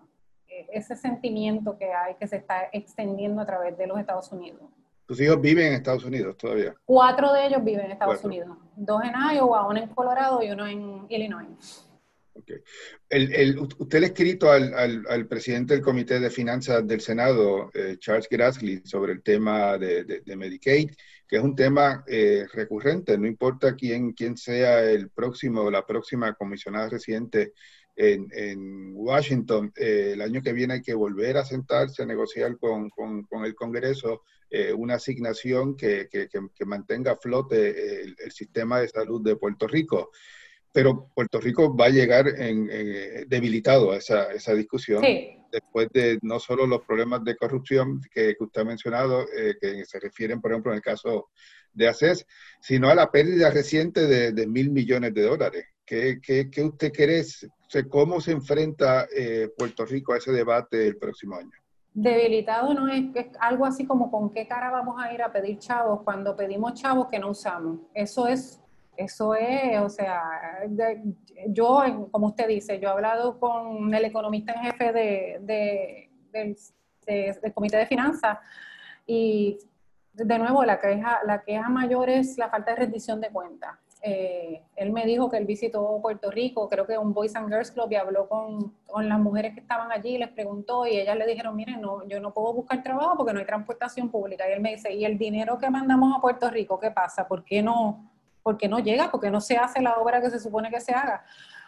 ese 0.48 0.96
sentimiento 0.96 1.78
que 1.78 1.92
hay 1.92 2.16
que 2.16 2.28
se 2.28 2.38
está 2.38 2.70
extendiendo 2.72 3.42
a 3.42 3.46
través 3.46 3.78
de 3.78 3.88
los 3.88 4.00
Estados 4.00 4.32
Unidos. 4.32 4.62
¿Tus 5.06 5.20
hijos 5.20 5.40
viven 5.42 5.68
en 5.68 5.74
Estados 5.74 6.06
Unidos 6.06 6.38
todavía? 6.38 6.74
Cuatro 6.86 7.34
de 7.34 7.48
ellos 7.48 7.64
viven 7.64 7.86
en 7.86 7.92
Estados 7.92 8.24
Unidos. 8.24 8.58
Dos 8.76 9.02
en 9.04 9.14
Iowa, 9.36 9.68
uno 9.68 9.78
en 9.78 9.90
Colorado 9.90 10.42
y 10.42 10.50
uno 10.50 10.66
en 10.66 11.06
Illinois. 11.10 11.93
Okay. 12.36 12.58
El, 13.10 13.60
usted 13.60 14.00
le 14.00 14.08
ha 14.08 14.10
escrito 14.10 14.52
al, 14.52 15.28
presidente 15.28 15.76
del 15.76 15.84
Comité 15.84 16.20
de 16.20 16.32
Finanzas 16.32 16.86
del 16.88 17.00
Senado, 17.00 17.70
eh, 17.76 17.98
Charles 18.00 18.28
Grassley, 18.30 18.82
sobre 18.84 19.14
el 19.14 19.22
tema 19.22 19.78
de, 19.78 20.24
Medicaid, 20.36 20.90
que 21.28 21.36
es 21.38 21.44
un 21.44 21.56
tema 21.56 22.04
eh, 22.08 22.48
recurrente, 22.52 23.18
no 23.20 23.28
importa 23.28 23.76
quién, 23.76 24.14
quién 24.14 24.36
sea 24.36 24.84
el 24.84 25.10
próximo 25.10 25.62
o 25.62 25.72
la 25.72 25.86
próxima 25.86 26.34
comisionada 26.34 26.90
residente 26.90 27.54
en, 27.96 28.94
Washington, 28.96 29.72
eh, 29.76 30.12
el 30.14 30.22
año 30.22 30.42
que 30.42 30.54
viene 30.54 30.76
hay 30.76 30.82
que 30.82 30.96
volver 30.96 31.38
a 31.38 31.46
sentarse 31.46 32.02
a 32.02 32.08
negociar 32.08 32.58
con, 32.58 32.90
el 33.46 33.56
Congreso 33.56 34.24
una 34.76 34.96
asignación 34.96 35.76
que, 35.76 36.08
mantenga 36.66 37.14
a 37.14 37.18
flote 37.18 38.04
el, 38.04 38.16
el 38.20 38.32
sistema 38.32 38.80
de 38.80 38.88
salud 38.88 39.22
de 39.24 39.36
Puerto 39.36 39.68
Rico 39.68 40.12
pero 40.74 41.10
Puerto 41.14 41.40
Rico 41.40 41.76
va 41.76 41.86
a 41.86 41.90
llegar 41.90 42.28
en, 42.28 42.68
eh, 42.70 43.26
debilitado 43.28 43.92
a 43.92 43.98
esa, 43.98 44.34
esa 44.34 44.54
discusión 44.54 45.04
después 45.54 45.88
de 45.94 46.18
no 46.24 46.40
solo 46.40 46.66
los 46.66 46.84
problemas 46.84 47.24
de 47.24 47.38
corrupción 47.38 48.02
que, 48.12 48.36
usted 48.40 48.62
ha 48.62 48.66
mencionado, 48.66 49.22
eh, 49.38 49.56
que 49.62 49.86
se 49.86 50.00
refieren, 50.00 50.42
por 50.42 50.52
ejemplo, 50.52 50.72
en 50.72 50.78
el 50.78 50.82
caso 50.82 51.30
de 51.72 51.88
ACES, 51.88 52.26
sino 52.60 52.90
a 52.90 52.96
la 52.96 53.12
pérdida 53.12 53.52
reciente 53.52 54.08
de, 54.08 54.48
mil 54.48 54.72
millones 54.72 55.14
de 55.14 55.22
dólares. 55.22 55.66
¿Qué, 55.86 56.20
qué, 56.22 56.50
qué 56.50 56.64
usted 56.64 56.92
cree? 56.92 57.24
¿Cómo 57.90 58.20
se 58.20 58.32
enfrenta 58.32 59.08
eh, 59.16 59.50
Puerto 59.56 59.86
Rico 59.86 60.14
a 60.14 60.18
ese 60.18 60.32
debate 60.32 60.88
el 60.88 60.98
próximo 60.98 61.36
año? 61.36 61.52
Debilitado 61.94 62.74
no 62.74 62.88
es, 62.88 63.04
es, 63.14 63.28
algo 63.40 63.68
así 63.68 63.86
como 63.86 64.10
con 64.10 64.32
qué 64.32 64.48
cara 64.48 64.72
vamos 64.72 64.96
a 65.00 65.14
ir 65.14 65.22
a 65.22 65.32
pedir 65.32 65.60
chavos 65.60 66.02
cuando 66.04 66.36
pedimos 66.36 66.74
chavos 66.74 67.08
que 67.12 67.20
no 67.20 67.30
usamos. 67.30 67.82
Eso 67.94 68.28
es 68.28 68.63
eso 68.96 69.36
es, 69.36 69.80
o 69.80 69.90
sea, 69.90 70.22
yo, 71.48 72.08
como 72.12 72.28
usted 72.28 72.48
dice, 72.48 72.80
yo 72.80 72.90
he 72.90 72.92
hablado 72.92 73.40
con 73.40 73.94
el 73.94 74.06
economista 74.06 74.54
en 74.54 74.62
jefe 74.64 74.92
de, 74.92 76.10
del 76.32 77.54
Comité 77.54 77.78
de 77.78 77.86
Finanzas 77.86 78.38
y 79.06 79.58
de 80.14 80.38
nuevo 80.38 80.64
la 80.64 80.80
queja, 80.80 81.22
la 81.26 81.42
queja 81.42 81.70
mayor 81.70 82.10
es 82.10 82.38
la 82.38 82.50
falta 82.50 82.72
de 82.72 82.78
rendición 82.78 83.20
de 83.20 83.30
cuentas. 83.30 83.72
eh, 84.06 84.62
él 84.76 84.92
me 84.92 85.06
dijo 85.06 85.30
que 85.30 85.38
él 85.38 85.46
visitó 85.46 86.00
Puerto 86.02 86.30
Rico, 86.30 86.68
creo 86.68 86.86
que 86.86 86.98
un 86.98 87.14
Boys 87.14 87.36
and 87.38 87.48
Girls 87.48 87.72
Club, 87.72 87.90
y 87.90 87.96
habló 87.96 88.28
con, 88.28 88.74
con 88.86 89.08
las 89.08 89.18
mujeres 89.18 89.54
que 89.54 89.62
estaban 89.62 89.92
allí, 89.94 90.18
les 90.18 90.28
preguntó, 90.30 90.86
y 90.86 90.98
ellas 91.00 91.18
le 91.18 91.26
dijeron, 91.26 91.56
miren, 91.56 91.80
no, 91.80 92.06
yo 92.08 92.20
no 92.20 92.34
puedo 92.34 92.54
buscar 92.54 92.84
trabajo 92.84 93.16
porque 93.16 93.32
no 93.34 93.40
hay 93.40 93.46
transportación 93.46 94.10
pública. 94.10 94.48
Y 94.50 94.52
él 94.54 94.60
me 94.60 94.72
dice, 94.72 94.94
¿y 94.94 95.06
el 95.06 95.18
dinero 95.18 95.58
que 95.58 95.70
mandamos 95.70 96.16
a 96.16 96.20
Puerto 96.20 96.50
Rico, 96.50 96.78
qué 96.80 96.92
pasa? 96.92 97.26
¿Por 97.28 97.46
qué 97.46 97.64
no, 97.64 98.12
por 98.44 98.58
qué 98.58 98.68
no 98.68 98.80
llega? 98.80 99.10
¿Por 99.10 99.22
qué 99.22 99.32
no 99.32 99.42
se 99.42 99.58
hace 99.58 99.82
la 99.82 99.96
obra 99.96 100.22
que 100.22 100.30
se 100.30 100.40
supone 100.40 100.70
que 100.70 100.82
se 100.82 100.94
haga? 100.94 101.24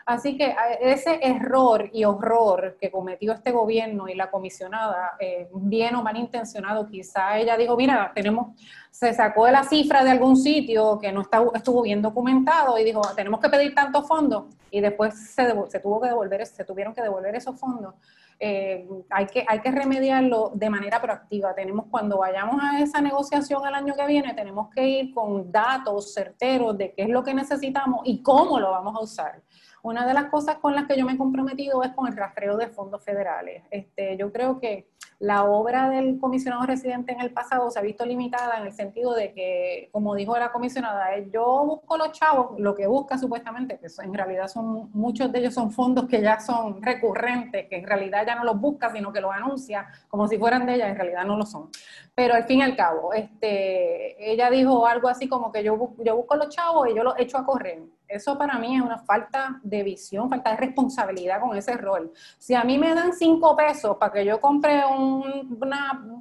Así 0.05 0.37
que 0.37 0.55
ese 0.81 1.19
error 1.23 1.89
y 1.91 2.03
horror 2.03 2.77
que 2.79 2.91
cometió 2.91 3.33
este 3.33 3.51
gobierno 3.51 4.07
y 4.07 4.13
la 4.13 4.29
comisionada, 4.29 5.17
eh, 5.19 5.49
bien 5.51 5.95
o 5.95 6.03
mal 6.03 6.15
intencionado, 6.15 6.87
quizá 6.87 7.39
ella 7.39 7.57
dijo, 7.57 7.75
mira, 7.75 8.11
tenemos, 8.13 8.55
se 8.91 9.11
sacó 9.15 9.45
de 9.45 9.53
la 9.53 9.63
cifra 9.63 10.03
de 10.03 10.11
algún 10.11 10.37
sitio 10.37 10.99
que 10.99 11.11
no 11.11 11.21
está, 11.21 11.43
estuvo 11.55 11.81
bien 11.81 12.03
documentado 12.03 12.77
y 12.77 12.83
dijo, 12.83 13.01
tenemos 13.15 13.39
que 13.39 13.49
pedir 13.49 13.73
tantos 13.73 14.07
fondos 14.07 14.45
y 14.69 14.79
después 14.79 15.33
se, 15.33 15.51
se 15.69 15.79
tuvo 15.79 15.99
que 15.99 16.09
devolver, 16.09 16.45
se 16.45 16.63
tuvieron 16.63 16.93
que 16.93 17.01
devolver 17.01 17.33
esos 17.35 17.59
fondos. 17.59 17.95
Eh, 18.39 18.87
hay, 19.09 19.25
que, 19.27 19.45
hay 19.47 19.59
que 19.59 19.71
remediarlo 19.71 20.51
de 20.53 20.69
manera 20.69 21.01
proactiva. 21.01 21.55
Tenemos, 21.55 21.85
cuando 21.89 22.17
vayamos 22.19 22.61
a 22.61 22.79
esa 22.79 23.01
negociación 23.01 23.65
el 23.65 23.73
año 23.73 23.95
que 23.95 24.05
viene, 24.05 24.33
tenemos 24.33 24.69
que 24.69 24.87
ir 24.87 25.13
con 25.13 25.51
datos 25.51 26.13
certeros 26.13 26.77
de 26.77 26.93
qué 26.93 27.03
es 27.03 27.09
lo 27.09 27.23
que 27.23 27.33
necesitamos 27.33 28.01
y 28.03 28.21
cómo 28.21 28.59
lo 28.59 28.71
vamos 28.71 28.95
a 28.95 28.99
usar. 28.99 29.41
Una 29.85 30.07
de 30.07 30.15
las 30.15 30.31
cosas 30.31 30.55
con 30.55 30.73
las 30.73 30.87
que 30.87 30.97
yo 30.97 31.05
me 31.05 31.13
he 31.13 31.17
comprometido 31.17 31.83
es 31.83 31.91
con 31.91 32.07
el 32.07 32.17
rastreo 32.17 32.57
de 32.57 32.69
fondos 32.69 33.03
federales. 33.03 33.61
Este, 33.69 34.17
yo 34.17 34.33
creo 34.33 34.59
que 34.59 34.89
la 35.19 35.43
obra 35.43 35.91
del 35.91 36.19
comisionado 36.19 36.65
residente 36.65 37.11
en 37.11 37.21
el 37.21 37.31
pasado 37.31 37.69
se 37.69 37.77
ha 37.77 37.83
visto 37.83 38.03
limitada 38.03 38.57
en 38.57 38.65
el 38.65 38.73
sentido 38.73 39.13
de 39.13 39.31
que, 39.31 39.89
como 39.91 40.15
dijo 40.15 40.35
la 40.39 40.51
comisionada, 40.51 41.19
yo 41.31 41.63
busco 41.67 41.97
los 41.97 42.13
chavos, 42.13 42.59
lo 42.59 42.73
que 42.73 42.87
busca 42.87 43.19
supuestamente, 43.19 43.77
que 43.77 43.87
en 44.03 44.13
realidad 44.15 44.47
son 44.47 44.89
muchos 44.91 45.31
de 45.31 45.37
ellos 45.37 45.53
son 45.53 45.71
fondos 45.71 46.07
que 46.07 46.19
ya 46.19 46.39
son 46.39 46.81
recurrentes, 46.81 47.67
que 47.69 47.75
en 47.75 47.85
realidad 47.85 48.25
ya 48.25 48.33
no 48.33 48.43
los 48.43 48.59
busca, 48.59 48.91
sino 48.91 49.13
que 49.13 49.21
los 49.21 49.31
anuncia 49.31 49.87
como 50.07 50.27
si 50.27 50.39
fueran 50.39 50.65
de 50.65 50.73
ella, 50.75 50.89
en 50.89 50.95
realidad 50.95 51.25
no 51.25 51.37
lo 51.37 51.45
son. 51.45 51.69
Pero 52.15 52.33
al 52.33 52.45
fin 52.45 52.59
y 52.59 52.63
al 52.63 52.75
cabo, 52.75 53.13
este, 53.13 54.31
ella 54.31 54.49
dijo 54.49 54.87
algo 54.87 55.09
así 55.09 55.29
como 55.29 55.51
que 55.51 55.63
yo, 55.63 55.93
yo 55.99 56.15
busco 56.15 56.35
los 56.37 56.49
chavos 56.49 56.89
y 56.89 56.95
yo 56.95 57.03
los 57.03 57.13
echo 57.19 57.37
a 57.37 57.45
correr. 57.45 57.83
Eso 58.07 58.37
para 58.37 58.57
mí 58.59 58.75
es 58.75 58.81
una 58.81 58.99
falta 58.99 59.59
de 59.63 59.83
visión, 59.83 60.29
falta 60.29 60.51
de 60.51 60.57
responsabilidad 60.57 61.41
con 61.41 61.55
ese 61.57 61.75
rol. 61.77 62.11
Si 62.37 62.53
a 62.53 62.63
mí 62.63 62.77
me 62.77 62.93
dan 62.93 63.13
cinco 63.13 63.55
pesos 63.55 63.97
para 63.97 64.11
que 64.11 64.25
yo 64.25 64.39
compre 64.39 64.83
un, 64.85 65.57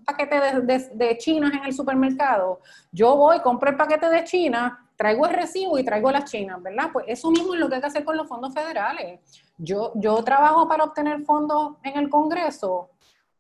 paquete 0.05 0.61
de, 0.62 1.18
chinas 1.18 1.53
en 1.53 1.64
el 1.64 1.73
supermercado, 1.73 2.61
yo 2.90 3.16
voy, 3.16 3.40
compro 3.40 3.70
el 3.70 3.77
paquete 3.77 4.09
de 4.09 4.25
chinas, 4.25 4.73
traigo 4.97 5.27
el 5.27 5.35
recibo 5.35 5.79
y 5.79 5.85
traigo 5.85 6.11
las 6.11 6.31
chinas, 6.31 6.62
¿verdad? 6.62 6.90
Pues 6.92 7.07
eso 7.09 7.31
mismo 7.31 7.55
es 7.55 7.61
lo 7.61 7.68
que 7.68 7.77
hay 7.77 7.81
que 7.81 7.88
hacer 7.88 8.05
con 8.05 8.16
los 8.16 8.29
fondos 8.29 8.55
federales. 8.55 9.20
Yo, 9.59 9.92
yo 9.97 10.23
trabajo 10.25 10.66
para 10.66 10.85
obtener 10.85 11.23
fondos 11.23 11.77
en 11.83 11.99
el 11.99 12.09
Congreso 12.09 12.90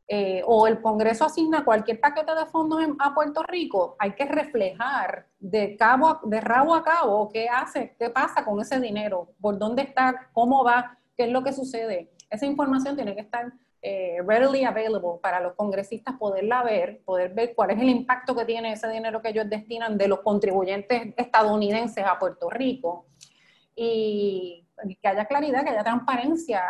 eh, 0.06 0.42
o 0.46 0.66
el 0.66 0.82
Congreso 0.82 1.24
asigna 1.24 1.64
cualquier 1.64 1.98
paquete 1.98 2.34
de 2.34 2.44
fondos 2.46 2.78
a 2.98 3.14
Puerto 3.14 3.42
Rico, 3.42 3.96
hay 3.98 4.12
que 4.12 4.26
reflejar 4.26 5.28
de, 5.38 5.76
cabo, 5.76 6.20
de 6.24 6.42
rabo 6.42 6.74
a 6.74 6.84
cabo 6.84 7.30
qué 7.32 7.48
hace, 7.48 7.96
qué 7.98 8.10
pasa 8.10 8.44
con 8.44 8.60
ese 8.60 8.78
dinero, 8.80 9.30
por 9.40 9.58
dónde 9.58 9.82
está, 9.82 10.28
cómo 10.32 10.62
va, 10.62 10.98
qué 11.16 11.24
es 11.24 11.30
lo 11.30 11.42
que 11.42 11.54
sucede. 11.54 12.12
Esa 12.28 12.44
información 12.44 12.96
tiene 12.96 13.14
que 13.14 13.22
estar 13.22 13.50
eh, 13.80 14.18
readily 14.26 14.64
available 14.64 15.20
para 15.22 15.40
los 15.40 15.54
congresistas 15.54 16.16
poderla 16.18 16.62
ver, 16.62 17.02
poder 17.04 17.32
ver 17.32 17.54
cuál 17.54 17.70
es 17.70 17.80
el 17.80 17.88
impacto 17.88 18.34
que 18.36 18.44
tiene 18.44 18.72
ese 18.72 18.88
dinero 18.88 19.22
que 19.22 19.30
ellos 19.30 19.48
destinan 19.48 19.96
de 19.96 20.08
los 20.08 20.20
contribuyentes 20.20 21.14
estadounidenses 21.16 22.04
a 22.04 22.18
Puerto 22.18 22.50
Rico. 22.50 23.06
Y 23.74 24.66
que 25.00 25.08
haya 25.08 25.24
claridad, 25.24 25.64
que 25.64 25.70
haya 25.70 25.84
transparencia. 25.84 26.62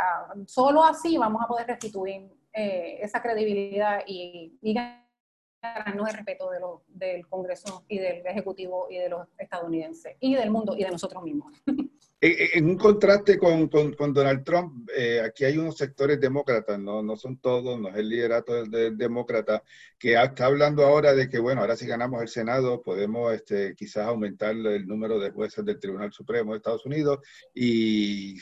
Solo 0.47 0.85
así 0.85 1.17
vamos 1.19 1.43
a 1.43 1.47
poder 1.47 1.67
restituir 1.67 2.31
eh, 2.55 2.99
esa 3.01 3.21
credibilidad 3.21 4.03
y, 4.07 4.59
y 4.63 4.75
ganarnos 4.75 6.09
el 6.09 6.15
respeto 6.15 6.51
de 6.51 6.61
del 6.89 7.27
Congreso 7.27 7.85
y 7.89 7.99
del 7.99 8.27
Ejecutivo 8.27 8.87
y 8.91 8.99
de 8.99 9.09
los 9.09 9.27
estadounidenses 9.39 10.17
y 10.21 10.35
del 10.35 10.51
mundo 10.51 10.77
y 10.77 10.85
de 10.85 10.91
nosotros 10.91 11.23
mismos. 11.23 11.53
En 12.27 12.71
un 12.71 12.79
contraste 12.79 13.37
con, 13.37 13.69
con, 13.69 14.15
Donald 14.15 14.45
Trump, 14.45 14.89
eh, 14.97 15.21
aquí 15.21 15.45
hay 15.45 15.59
unos 15.59 15.77
sectores 15.77 16.19
demócratas, 16.19 16.79
no, 16.79 17.03
no 17.03 17.17
son 17.17 17.37
todos, 17.37 17.79
no 17.79 17.91
es 17.91 17.97
el 17.97 18.09
liderato 18.09 18.65
del, 18.65 18.97
demócrata, 18.97 19.63
que 19.99 20.15
está 20.15 20.47
hablando 20.47 20.87
ahora 20.87 21.13
de 21.13 21.29
que, 21.29 21.39
bueno, 21.39 21.61
ahora 21.61 21.77
si 21.77 21.87
ganamos 21.87 22.23
el 22.23 22.29
Senado, 22.29 22.81
podemos 22.81 23.35
este, 23.35 23.75
quizás 23.75 24.07
aumentar 24.07 24.57
el 24.57 24.87
número 24.87 25.19
de 25.19 25.33
jueces 25.33 25.67
del 25.67 25.79
Tribunal 25.79 26.15
Supremo 26.15 26.53
de 26.53 26.57
Estados 26.57 26.87
Unidos 26.87 27.19
y 27.53 28.39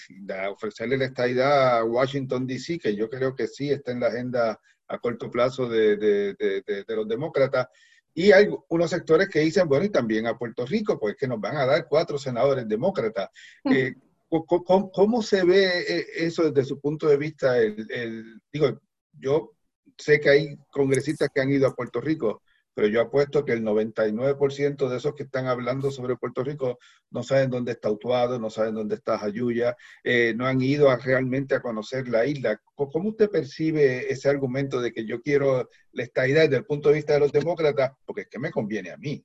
ofrecerle 0.48 0.96
la 0.96 1.06
estadidad 1.06 1.78
a 1.78 1.84
Washington, 1.84 2.46
D.C., 2.46 2.78
que 2.78 2.94
yo 2.94 3.10
creo 3.10 3.34
que 3.34 3.48
sí 3.48 3.70
está 3.70 3.90
en 3.90 3.98
la 3.98 4.06
agenda 4.06 4.60
a 4.86 4.98
corto 4.98 5.28
plazo 5.28 5.68
de, 5.68 5.96
de, 5.96 6.84
los 6.86 7.08
demócratas. 7.08 7.66
Y 8.14 8.32
hay 8.32 8.48
unos 8.68 8.90
sectores 8.90 9.28
que 9.28 9.40
dicen, 9.40 9.68
bueno, 9.68 9.84
y 9.84 9.90
también 9.90 10.26
a 10.26 10.36
Puerto 10.36 10.66
Rico, 10.66 10.98
pues 10.98 11.16
que 11.16 11.26
nos 11.26 11.40
van 11.40 11.56
a 11.56 11.66
dar 11.66 11.86
cuatro 11.88 12.18
senadores 12.18 12.68
demócratas. 12.68 13.30
Eh, 13.64 13.94
¿cómo, 14.28 15.22
se 15.22 15.44
ve 15.44 15.80
eh, 15.80 16.06
eso 16.16 16.50
desde 16.50 16.68
su 16.68 16.80
punto 16.80 17.06
de 17.06 17.16
vista? 17.16 17.58
El, 17.58 18.40
digo, 18.52 18.80
yo 19.18 19.52
sé 19.96 20.20
que 20.20 20.30
hay 20.30 20.56
congresistas 20.70 21.28
que 21.34 21.40
han 21.40 21.50
ido 21.50 21.66
a 21.66 21.74
Puerto 21.74 22.00
Rico, 22.00 22.42
pero 22.74 22.88
yo 22.88 23.00
apuesto 23.00 23.44
que 23.44 23.52
el 23.52 23.62
99% 23.62 24.88
de 24.88 24.96
esos 24.96 25.14
que 25.14 25.24
están 25.24 25.46
hablando 25.46 25.90
sobre 25.90 26.16
Puerto 26.16 26.42
Rico 26.42 26.78
no 27.10 27.22
saben 27.22 27.50
dónde 27.50 27.72
está 27.72 27.90
Utuado, 27.90 28.38
no 28.38 28.50
saben 28.50 28.74
dónde 28.74 28.94
está 28.96 29.18
Jayuya, 29.18 29.76
eh, 30.02 30.34
no 30.36 30.46
han 30.46 30.60
ido 30.60 30.90
a, 30.90 30.96
realmente 30.96 31.54
a 31.54 31.60
conocer 31.60 32.08
la 32.08 32.24
isla. 32.26 32.60
¿Cómo 32.74 33.10
usted 33.10 33.30
percibe 33.30 34.10
ese 34.10 34.28
argumento 34.28 34.80
de 34.80 34.92
que 34.92 35.04
yo 35.04 35.20
quiero 35.20 35.68
la 35.92 36.02
estadidad 36.02 36.42
desde 36.42 36.56
el 36.56 36.64
punto 36.64 36.88
de 36.88 36.96
vista 36.96 37.14
de 37.14 37.20
los 37.20 37.32
demócratas? 37.32 37.92
Porque 38.04 38.22
es 38.22 38.28
que 38.28 38.38
me 38.38 38.50
conviene 38.50 38.90
a 38.90 38.96
mí. 38.96 39.24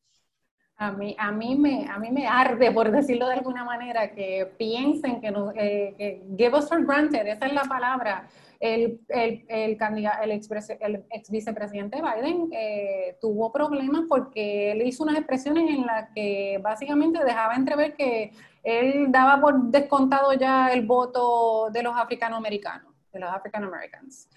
A 0.80 0.92
mí, 0.92 1.16
a, 1.18 1.32
mí 1.32 1.56
me, 1.56 1.88
a 1.90 1.98
mí 1.98 2.12
me 2.12 2.28
arde, 2.28 2.72
por 2.72 2.92
decirlo 2.92 3.28
de 3.28 3.34
alguna 3.34 3.64
manera, 3.64 4.12
que 4.12 4.48
piensen 4.60 5.20
que, 5.20 5.32
no, 5.32 5.52
eh, 5.56 5.96
que 5.98 6.24
give 6.38 6.56
us 6.56 6.70
for 6.70 6.86
granted, 6.86 7.26
esa 7.26 7.48
es 7.48 7.54
la 7.54 7.64
palabra, 7.64 8.28
el, 8.60 9.00
el, 9.10 9.46
el, 9.50 9.78
el, 9.80 10.32
ex, 10.32 10.50
el 10.80 11.06
ex 11.12 11.30
vicepresidente 11.30 12.02
Biden 12.02 12.50
eh, 12.52 13.18
tuvo 13.22 13.52
problemas 13.52 14.06
porque 14.08 14.72
él 14.72 14.82
hizo 14.82 15.04
unas 15.04 15.18
expresiones 15.18 15.70
en 15.70 15.86
las 15.86 16.10
que 16.14 16.60
básicamente 16.62 17.24
dejaba 17.24 17.56
entrever 17.56 17.96
que 17.96 18.32
él 18.64 19.12
daba 19.12 19.40
por 19.40 19.62
descontado 19.72 20.34
ya 20.34 20.70
el 20.74 20.86
voto 20.86 21.70
de 21.72 21.84
los 21.84 21.96
africanoamericanos, 21.96 22.94
de 23.14 23.20
los 23.20 23.30
African 23.30 23.64
Americans. 23.64 24.30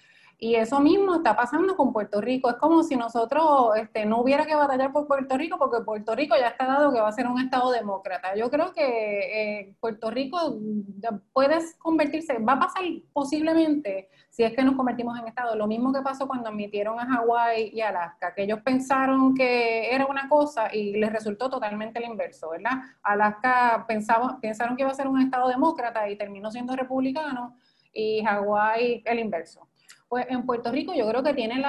Y 0.43 0.55
eso 0.55 0.79
mismo 0.79 1.17
está 1.17 1.35
pasando 1.35 1.75
con 1.75 1.93
Puerto 1.93 2.19
Rico. 2.19 2.49
Es 2.49 2.55
como 2.55 2.81
si 2.81 2.95
nosotros 2.95 3.77
este, 3.77 4.07
no 4.07 4.21
hubiera 4.21 4.43
que 4.43 4.55
batallar 4.55 4.91
por 4.91 5.05
Puerto 5.05 5.37
Rico, 5.37 5.59
porque 5.59 5.85
Puerto 5.85 6.15
Rico 6.15 6.35
ya 6.35 6.47
está 6.47 6.65
dado 6.65 6.91
que 6.91 6.99
va 6.99 7.09
a 7.09 7.11
ser 7.11 7.27
un 7.27 7.39
Estado 7.39 7.69
demócrata. 7.69 8.35
Yo 8.35 8.49
creo 8.49 8.73
que 8.73 9.59
eh, 9.59 9.75
Puerto 9.79 10.09
Rico 10.09 10.39
puede 11.31 11.59
convertirse, 11.77 12.39
va 12.39 12.53
a 12.53 12.59
pasar 12.59 12.81
posiblemente, 13.13 14.09
si 14.31 14.41
es 14.41 14.55
que 14.55 14.63
nos 14.63 14.75
convertimos 14.75 15.15
en 15.19 15.27
Estado, 15.27 15.55
lo 15.55 15.67
mismo 15.67 15.93
que 15.93 16.01
pasó 16.01 16.27
cuando 16.27 16.49
admitieron 16.49 16.99
a 16.99 17.05
Hawái 17.05 17.69
y 17.71 17.81
Alaska, 17.81 18.33
que 18.33 18.41
ellos 18.41 18.61
pensaron 18.63 19.35
que 19.35 19.93
era 19.93 20.07
una 20.07 20.27
cosa 20.27 20.73
y 20.73 20.93
les 20.93 21.13
resultó 21.13 21.51
totalmente 21.51 21.99
el 21.99 22.09
inverso, 22.09 22.49
¿verdad? 22.49 22.81
Alaska 23.03 23.85
pensaba, 23.87 24.39
pensaron 24.41 24.75
que 24.75 24.81
iba 24.81 24.91
a 24.91 24.95
ser 24.95 25.07
un 25.07 25.21
Estado 25.21 25.49
demócrata 25.49 26.09
y 26.09 26.17
terminó 26.17 26.49
siendo 26.49 26.75
republicano, 26.75 27.55
y 27.93 28.23
Hawái 28.23 29.03
el 29.05 29.19
inverso. 29.19 29.67
Pues 30.11 30.25
en 30.27 30.45
Puerto 30.45 30.69
Rico 30.73 30.93
yo 30.93 31.07
creo 31.07 31.23
que 31.23 31.33
tiene 31.33 31.63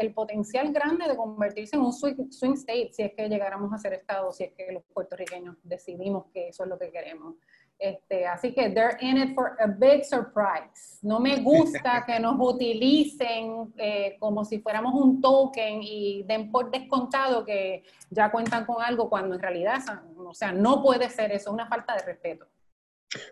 el 0.00 0.14
potencial 0.14 0.72
grande 0.72 1.06
de 1.06 1.16
convertirse 1.16 1.76
en 1.76 1.82
un 1.82 1.92
swing, 1.92 2.54
state 2.54 2.90
si 2.92 3.04
es 3.04 3.12
que 3.16 3.28
llegáramos 3.28 3.72
a 3.72 3.78
ser 3.78 3.92
Estado, 3.92 4.32
si 4.32 4.42
es 4.42 4.52
que 4.52 4.72
los 4.72 4.82
puertorriqueños 4.92 5.54
decidimos 5.62 6.26
que 6.32 6.48
eso 6.48 6.64
es 6.64 6.70
lo 6.70 6.76
que 6.76 6.90
queremos. 6.90 7.36
Este, 7.78 8.26
así 8.26 8.52
que 8.52 8.70
they're 8.70 8.96
in 9.00 9.16
it 9.16 9.32
for 9.36 9.56
a 9.60 9.68
big 9.68 10.04
surprise. 10.04 10.98
No 11.02 11.20
me 11.20 11.36
gusta 11.36 12.04
que 12.08 12.18
nos 12.18 12.34
utilicen 12.36 13.72
eh, 13.76 14.16
como 14.18 14.44
si 14.44 14.58
fuéramos 14.58 14.92
un 14.92 15.20
token 15.20 15.78
y 15.80 16.24
den 16.24 16.50
por 16.50 16.72
descontado 16.72 17.44
que 17.44 17.84
ya 18.10 18.32
cuentan 18.32 18.66
con 18.66 18.82
algo 18.82 19.08
cuando 19.08 19.36
en 19.36 19.40
realidad, 19.40 19.78
o 20.16 20.34
sea, 20.34 20.50
no 20.50 20.82
puede 20.82 21.08
ser 21.10 21.30
eso, 21.30 21.50
es 21.50 21.54
una 21.54 21.68
falta 21.68 21.94
de 21.94 22.02
respeto. 22.02 22.48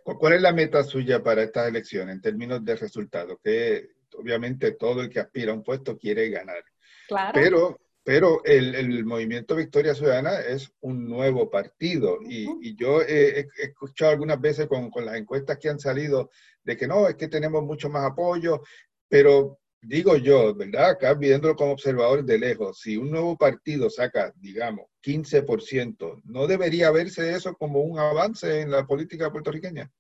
¿Cuál 0.05 0.35
es 0.35 0.41
la 0.41 0.53
meta 0.53 0.85
suya 0.85 1.21
para 1.21 1.43
estas 1.43 1.67
elecciones 1.67 2.15
en 2.15 2.23
términos 2.23 2.65
de 2.65 2.77
resultados? 2.77 3.39
¿Qué, 3.43 3.89
obviamente 4.15 4.73
todo 4.73 5.03
el 5.03 5.11
que 5.11 5.21
aspira 5.21 5.53
a 5.53 5.55
un 5.55 5.63
puesto 5.63 5.97
quiere 5.99 6.29
ganar. 6.31 6.65
Claro. 7.09 7.33
Pero, 7.35 7.81
pero 8.05 8.45
el, 8.45 9.05
movimiento 9.05 9.55
Victoria 9.55 9.95
Ciudadana 9.95 10.41
es 10.41 10.73
un 10.81 11.09
nuevo 11.09 11.51
partido 11.51 12.19
y, 12.23 12.75
yo 12.77 13.03
he, 13.03 13.49
escuchado 13.59 14.13
algunas 14.13 14.41
veces 14.41 14.67
con, 14.67 14.91
con, 14.91 15.05
las 15.05 15.17
encuestas 15.17 15.59
que 15.59 15.69
han 15.69 15.79
salido 15.79 16.31
de 16.65 16.77
que 16.77 16.89
no, 16.89 17.09
es 17.09 17.17
que 17.17 17.29
tenemos 17.29 17.63
mucho 17.63 17.89
más 17.89 18.11
apoyo, 18.11 18.63
pero 19.09 19.61
digo 19.83 20.17
yo, 20.17 20.55
¿verdad? 20.55 20.91
Acá 20.91 21.15
viéndolo 21.15 21.57
como 21.57 21.73
observador 21.73 22.25
de 22.25 22.39
lejos, 22.39 22.81
si 22.81 22.97
un 22.97 23.11
nuevo 23.11 23.37
partido 23.37 23.91
saca, 23.91 24.33
digamos, 24.37 24.87
15%, 25.03 26.23
¿no 26.25 26.47
debería 26.47 26.91
verse 26.91 27.35
eso 27.35 27.55
como 27.55 27.81
un 27.81 27.99
avance 27.99 28.61
en 28.61 28.71
la 28.71 28.87
política 28.87 29.31
puertorriqueña? 29.31 29.91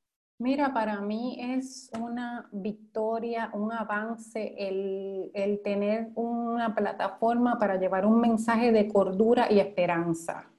Mira, 0.43 0.75
para 0.75 1.01
mí 1.01 1.37
es 1.39 1.89
una 2.01 2.49
victoria, 2.51 3.51
un 3.53 3.73
avance 3.73 4.57
el, 4.59 5.31
el, 5.35 5.63
tener 5.63 6.11
una 6.17 6.75
plataforma 6.75 7.61
para 7.61 7.77
llevar 7.77 8.05
un 8.05 8.21
mensaje 8.21 8.73
de 8.73 8.89
cordura 8.89 9.47
y 9.53 9.61
esperanza. 9.61 10.52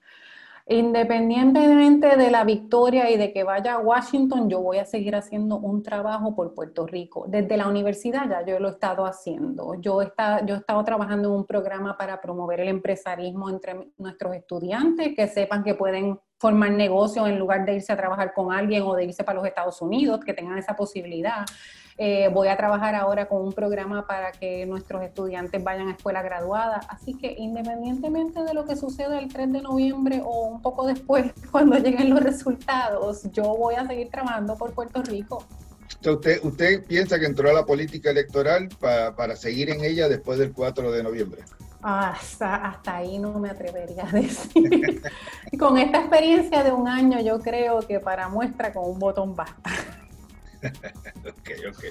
Independientemente 0.65 2.15
de 2.15 2.31
la 2.31 2.45
victoria 2.45 3.11
y 3.11 3.17
de 3.17 3.33
que 3.33 3.43
vaya 3.43 3.73
a 3.73 3.79
Washington, 3.79 4.49
yo 4.49 4.61
voy 4.61 4.77
a 4.77 4.85
seguir 4.85 5.13
haciendo 5.13 5.57
un 5.57 5.83
trabajo 5.83 6.33
por 6.35 6.53
Puerto 6.53 6.87
Rico. 6.87 7.25
Desde 7.27 7.57
la 7.57 7.67
universidad 7.67 8.29
ya 8.29 8.45
yo 8.45 8.59
lo 8.59 8.69
he 8.69 8.71
estado 8.71 9.05
haciendo. 9.05 9.75
Yo, 9.81 10.01
está, 10.01 10.45
yo 10.45 10.55
he 10.55 10.59
estado 10.59 10.81
trabajando 10.85 11.27
en 11.27 11.35
un 11.35 11.45
programa 11.45 11.97
para 11.97 12.21
promover 12.21 12.61
el 12.61 12.69
empresarismo 12.69 13.49
entre 13.49 13.91
nuestros 13.97 14.35
estudiantes, 14.35 15.13
que 15.13 15.27
sepan 15.27 15.65
que 15.65 15.75
pueden 15.75 16.17
formar 16.39 16.71
negocios 16.71 17.27
en 17.27 17.39
lugar 17.39 17.65
de 17.65 17.75
irse 17.75 17.91
a 17.91 17.97
trabajar 17.97 18.33
con 18.33 18.53
alguien 18.53 18.83
o 18.83 18.95
de 18.95 19.03
irse 19.03 19.25
para 19.25 19.39
los 19.39 19.47
Estados 19.47 19.81
Unidos, 19.81 20.21
que 20.25 20.33
tengan 20.33 20.57
esa 20.57 20.77
posibilidad. 20.77 21.45
Eh, 21.97 22.29
voy 22.33 22.47
a 22.47 22.57
trabajar 22.57 22.95
ahora 22.95 23.27
con 23.27 23.41
un 23.41 23.53
programa 23.53 24.07
para 24.07 24.31
que 24.31 24.65
nuestros 24.65 25.03
estudiantes 25.03 25.63
vayan 25.63 25.89
a 25.89 25.91
escuela 25.91 26.21
graduada. 26.21 26.81
Así 26.89 27.13
que 27.13 27.35
independientemente 27.37 28.43
de 28.43 28.53
lo 28.53 28.65
que 28.65 28.75
suceda 28.75 29.19
el 29.19 29.31
3 29.31 29.51
de 29.53 29.61
noviembre 29.61 30.21
o 30.23 30.47
un 30.47 30.61
poco 30.61 30.85
después, 30.85 31.31
cuando 31.51 31.77
lleguen 31.77 32.09
los 32.09 32.21
resultados, 32.21 33.23
yo 33.31 33.43
voy 33.43 33.75
a 33.75 33.87
seguir 33.87 34.09
trabajando 34.09 34.57
por 34.57 34.73
Puerto 34.73 35.01
Rico. 35.03 35.45
Usted, 36.05 36.43
¿Usted 36.43 36.83
piensa 36.85 37.19
que 37.19 37.25
entró 37.25 37.49
a 37.49 37.53
la 37.53 37.65
política 37.65 38.09
electoral 38.09 38.69
para, 38.79 39.15
para 39.15 39.35
seguir 39.35 39.69
en 39.69 39.83
ella 39.83 40.09
después 40.09 40.39
del 40.39 40.51
4 40.51 40.91
de 40.91 41.03
noviembre? 41.03 41.43
Hasta, 41.83 42.55
hasta, 42.55 42.95
ahí 42.95 43.19
no 43.19 43.37
me 43.39 43.49
atrevería 43.49 44.07
a 44.07 44.11
decir. 44.11 45.01
con 45.59 45.77
esta 45.77 45.99
experiencia 45.99 46.63
de 46.63 46.71
un 46.71 46.87
año, 46.87 47.19
yo 47.19 47.39
creo 47.39 47.81
que 47.81 47.99
para 47.99 48.29
muestra 48.29 48.71
con 48.71 48.89
un 48.89 48.99
botón 48.99 49.35
basta. 49.35 49.69
ok, 51.19 51.49
ok. 51.69 51.83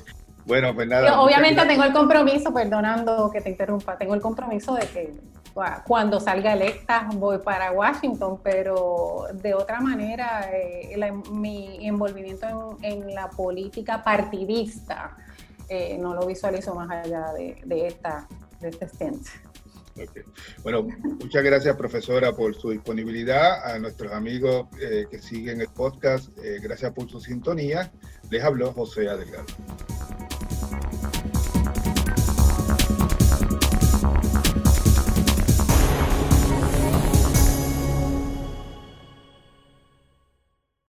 Bueno, 0.44 0.74
pues 0.74 0.88
nada. 0.88 1.20
obviamente 1.20 1.64
tengo 1.66 1.84
el 1.84 1.92
compromiso, 1.92 2.52
perdonando 2.52 3.30
que 3.30 3.40
te 3.40 3.50
interrumpa, 3.50 3.96
tengo 3.96 4.14
el 4.14 4.20
compromiso 4.20 4.74
de 4.74 4.86
que 4.88 5.14
cuando 5.84 6.18
salga 6.18 6.54
electa 6.54 7.08
voy 7.14 7.38
para 7.38 7.72
Washington, 7.72 8.40
pero 8.42 9.26
de 9.34 9.54
otra 9.54 9.80
manera 9.80 10.48
eh, 10.52 10.96
mi 11.30 11.86
envolvimiento 11.86 12.78
en, 12.82 13.14
la 13.14 13.28
política 13.28 14.02
partidista 14.02 15.16
eh, 15.68 15.98
no 15.98 16.14
lo 16.14 16.26
visualizo 16.26 16.74
más 16.74 16.90
allá 16.90 17.32
de, 17.32 17.86
esta, 17.86 18.26
de 18.60 18.68
este 18.68 18.88
stint. 18.88 19.26
Bueno, 20.62 20.82
muchas 20.82 21.42
gracias 21.42 21.76
profesora 21.76 22.32
por 22.32 22.54
su 22.54 22.70
disponibilidad, 22.70 23.64
a 23.64 23.78
nuestros 23.78 24.12
amigos 24.12 24.66
eh, 24.80 25.06
que 25.10 25.18
siguen 25.20 25.60
el 25.60 25.68
podcast, 25.68 26.28
gracias 26.62 26.92
por 26.92 27.08
su 27.10 27.20
sintonía. 27.20 27.92
Les 28.30 28.42
habló 28.42 28.72
José 28.72 29.08
Adelgado. 29.08 29.46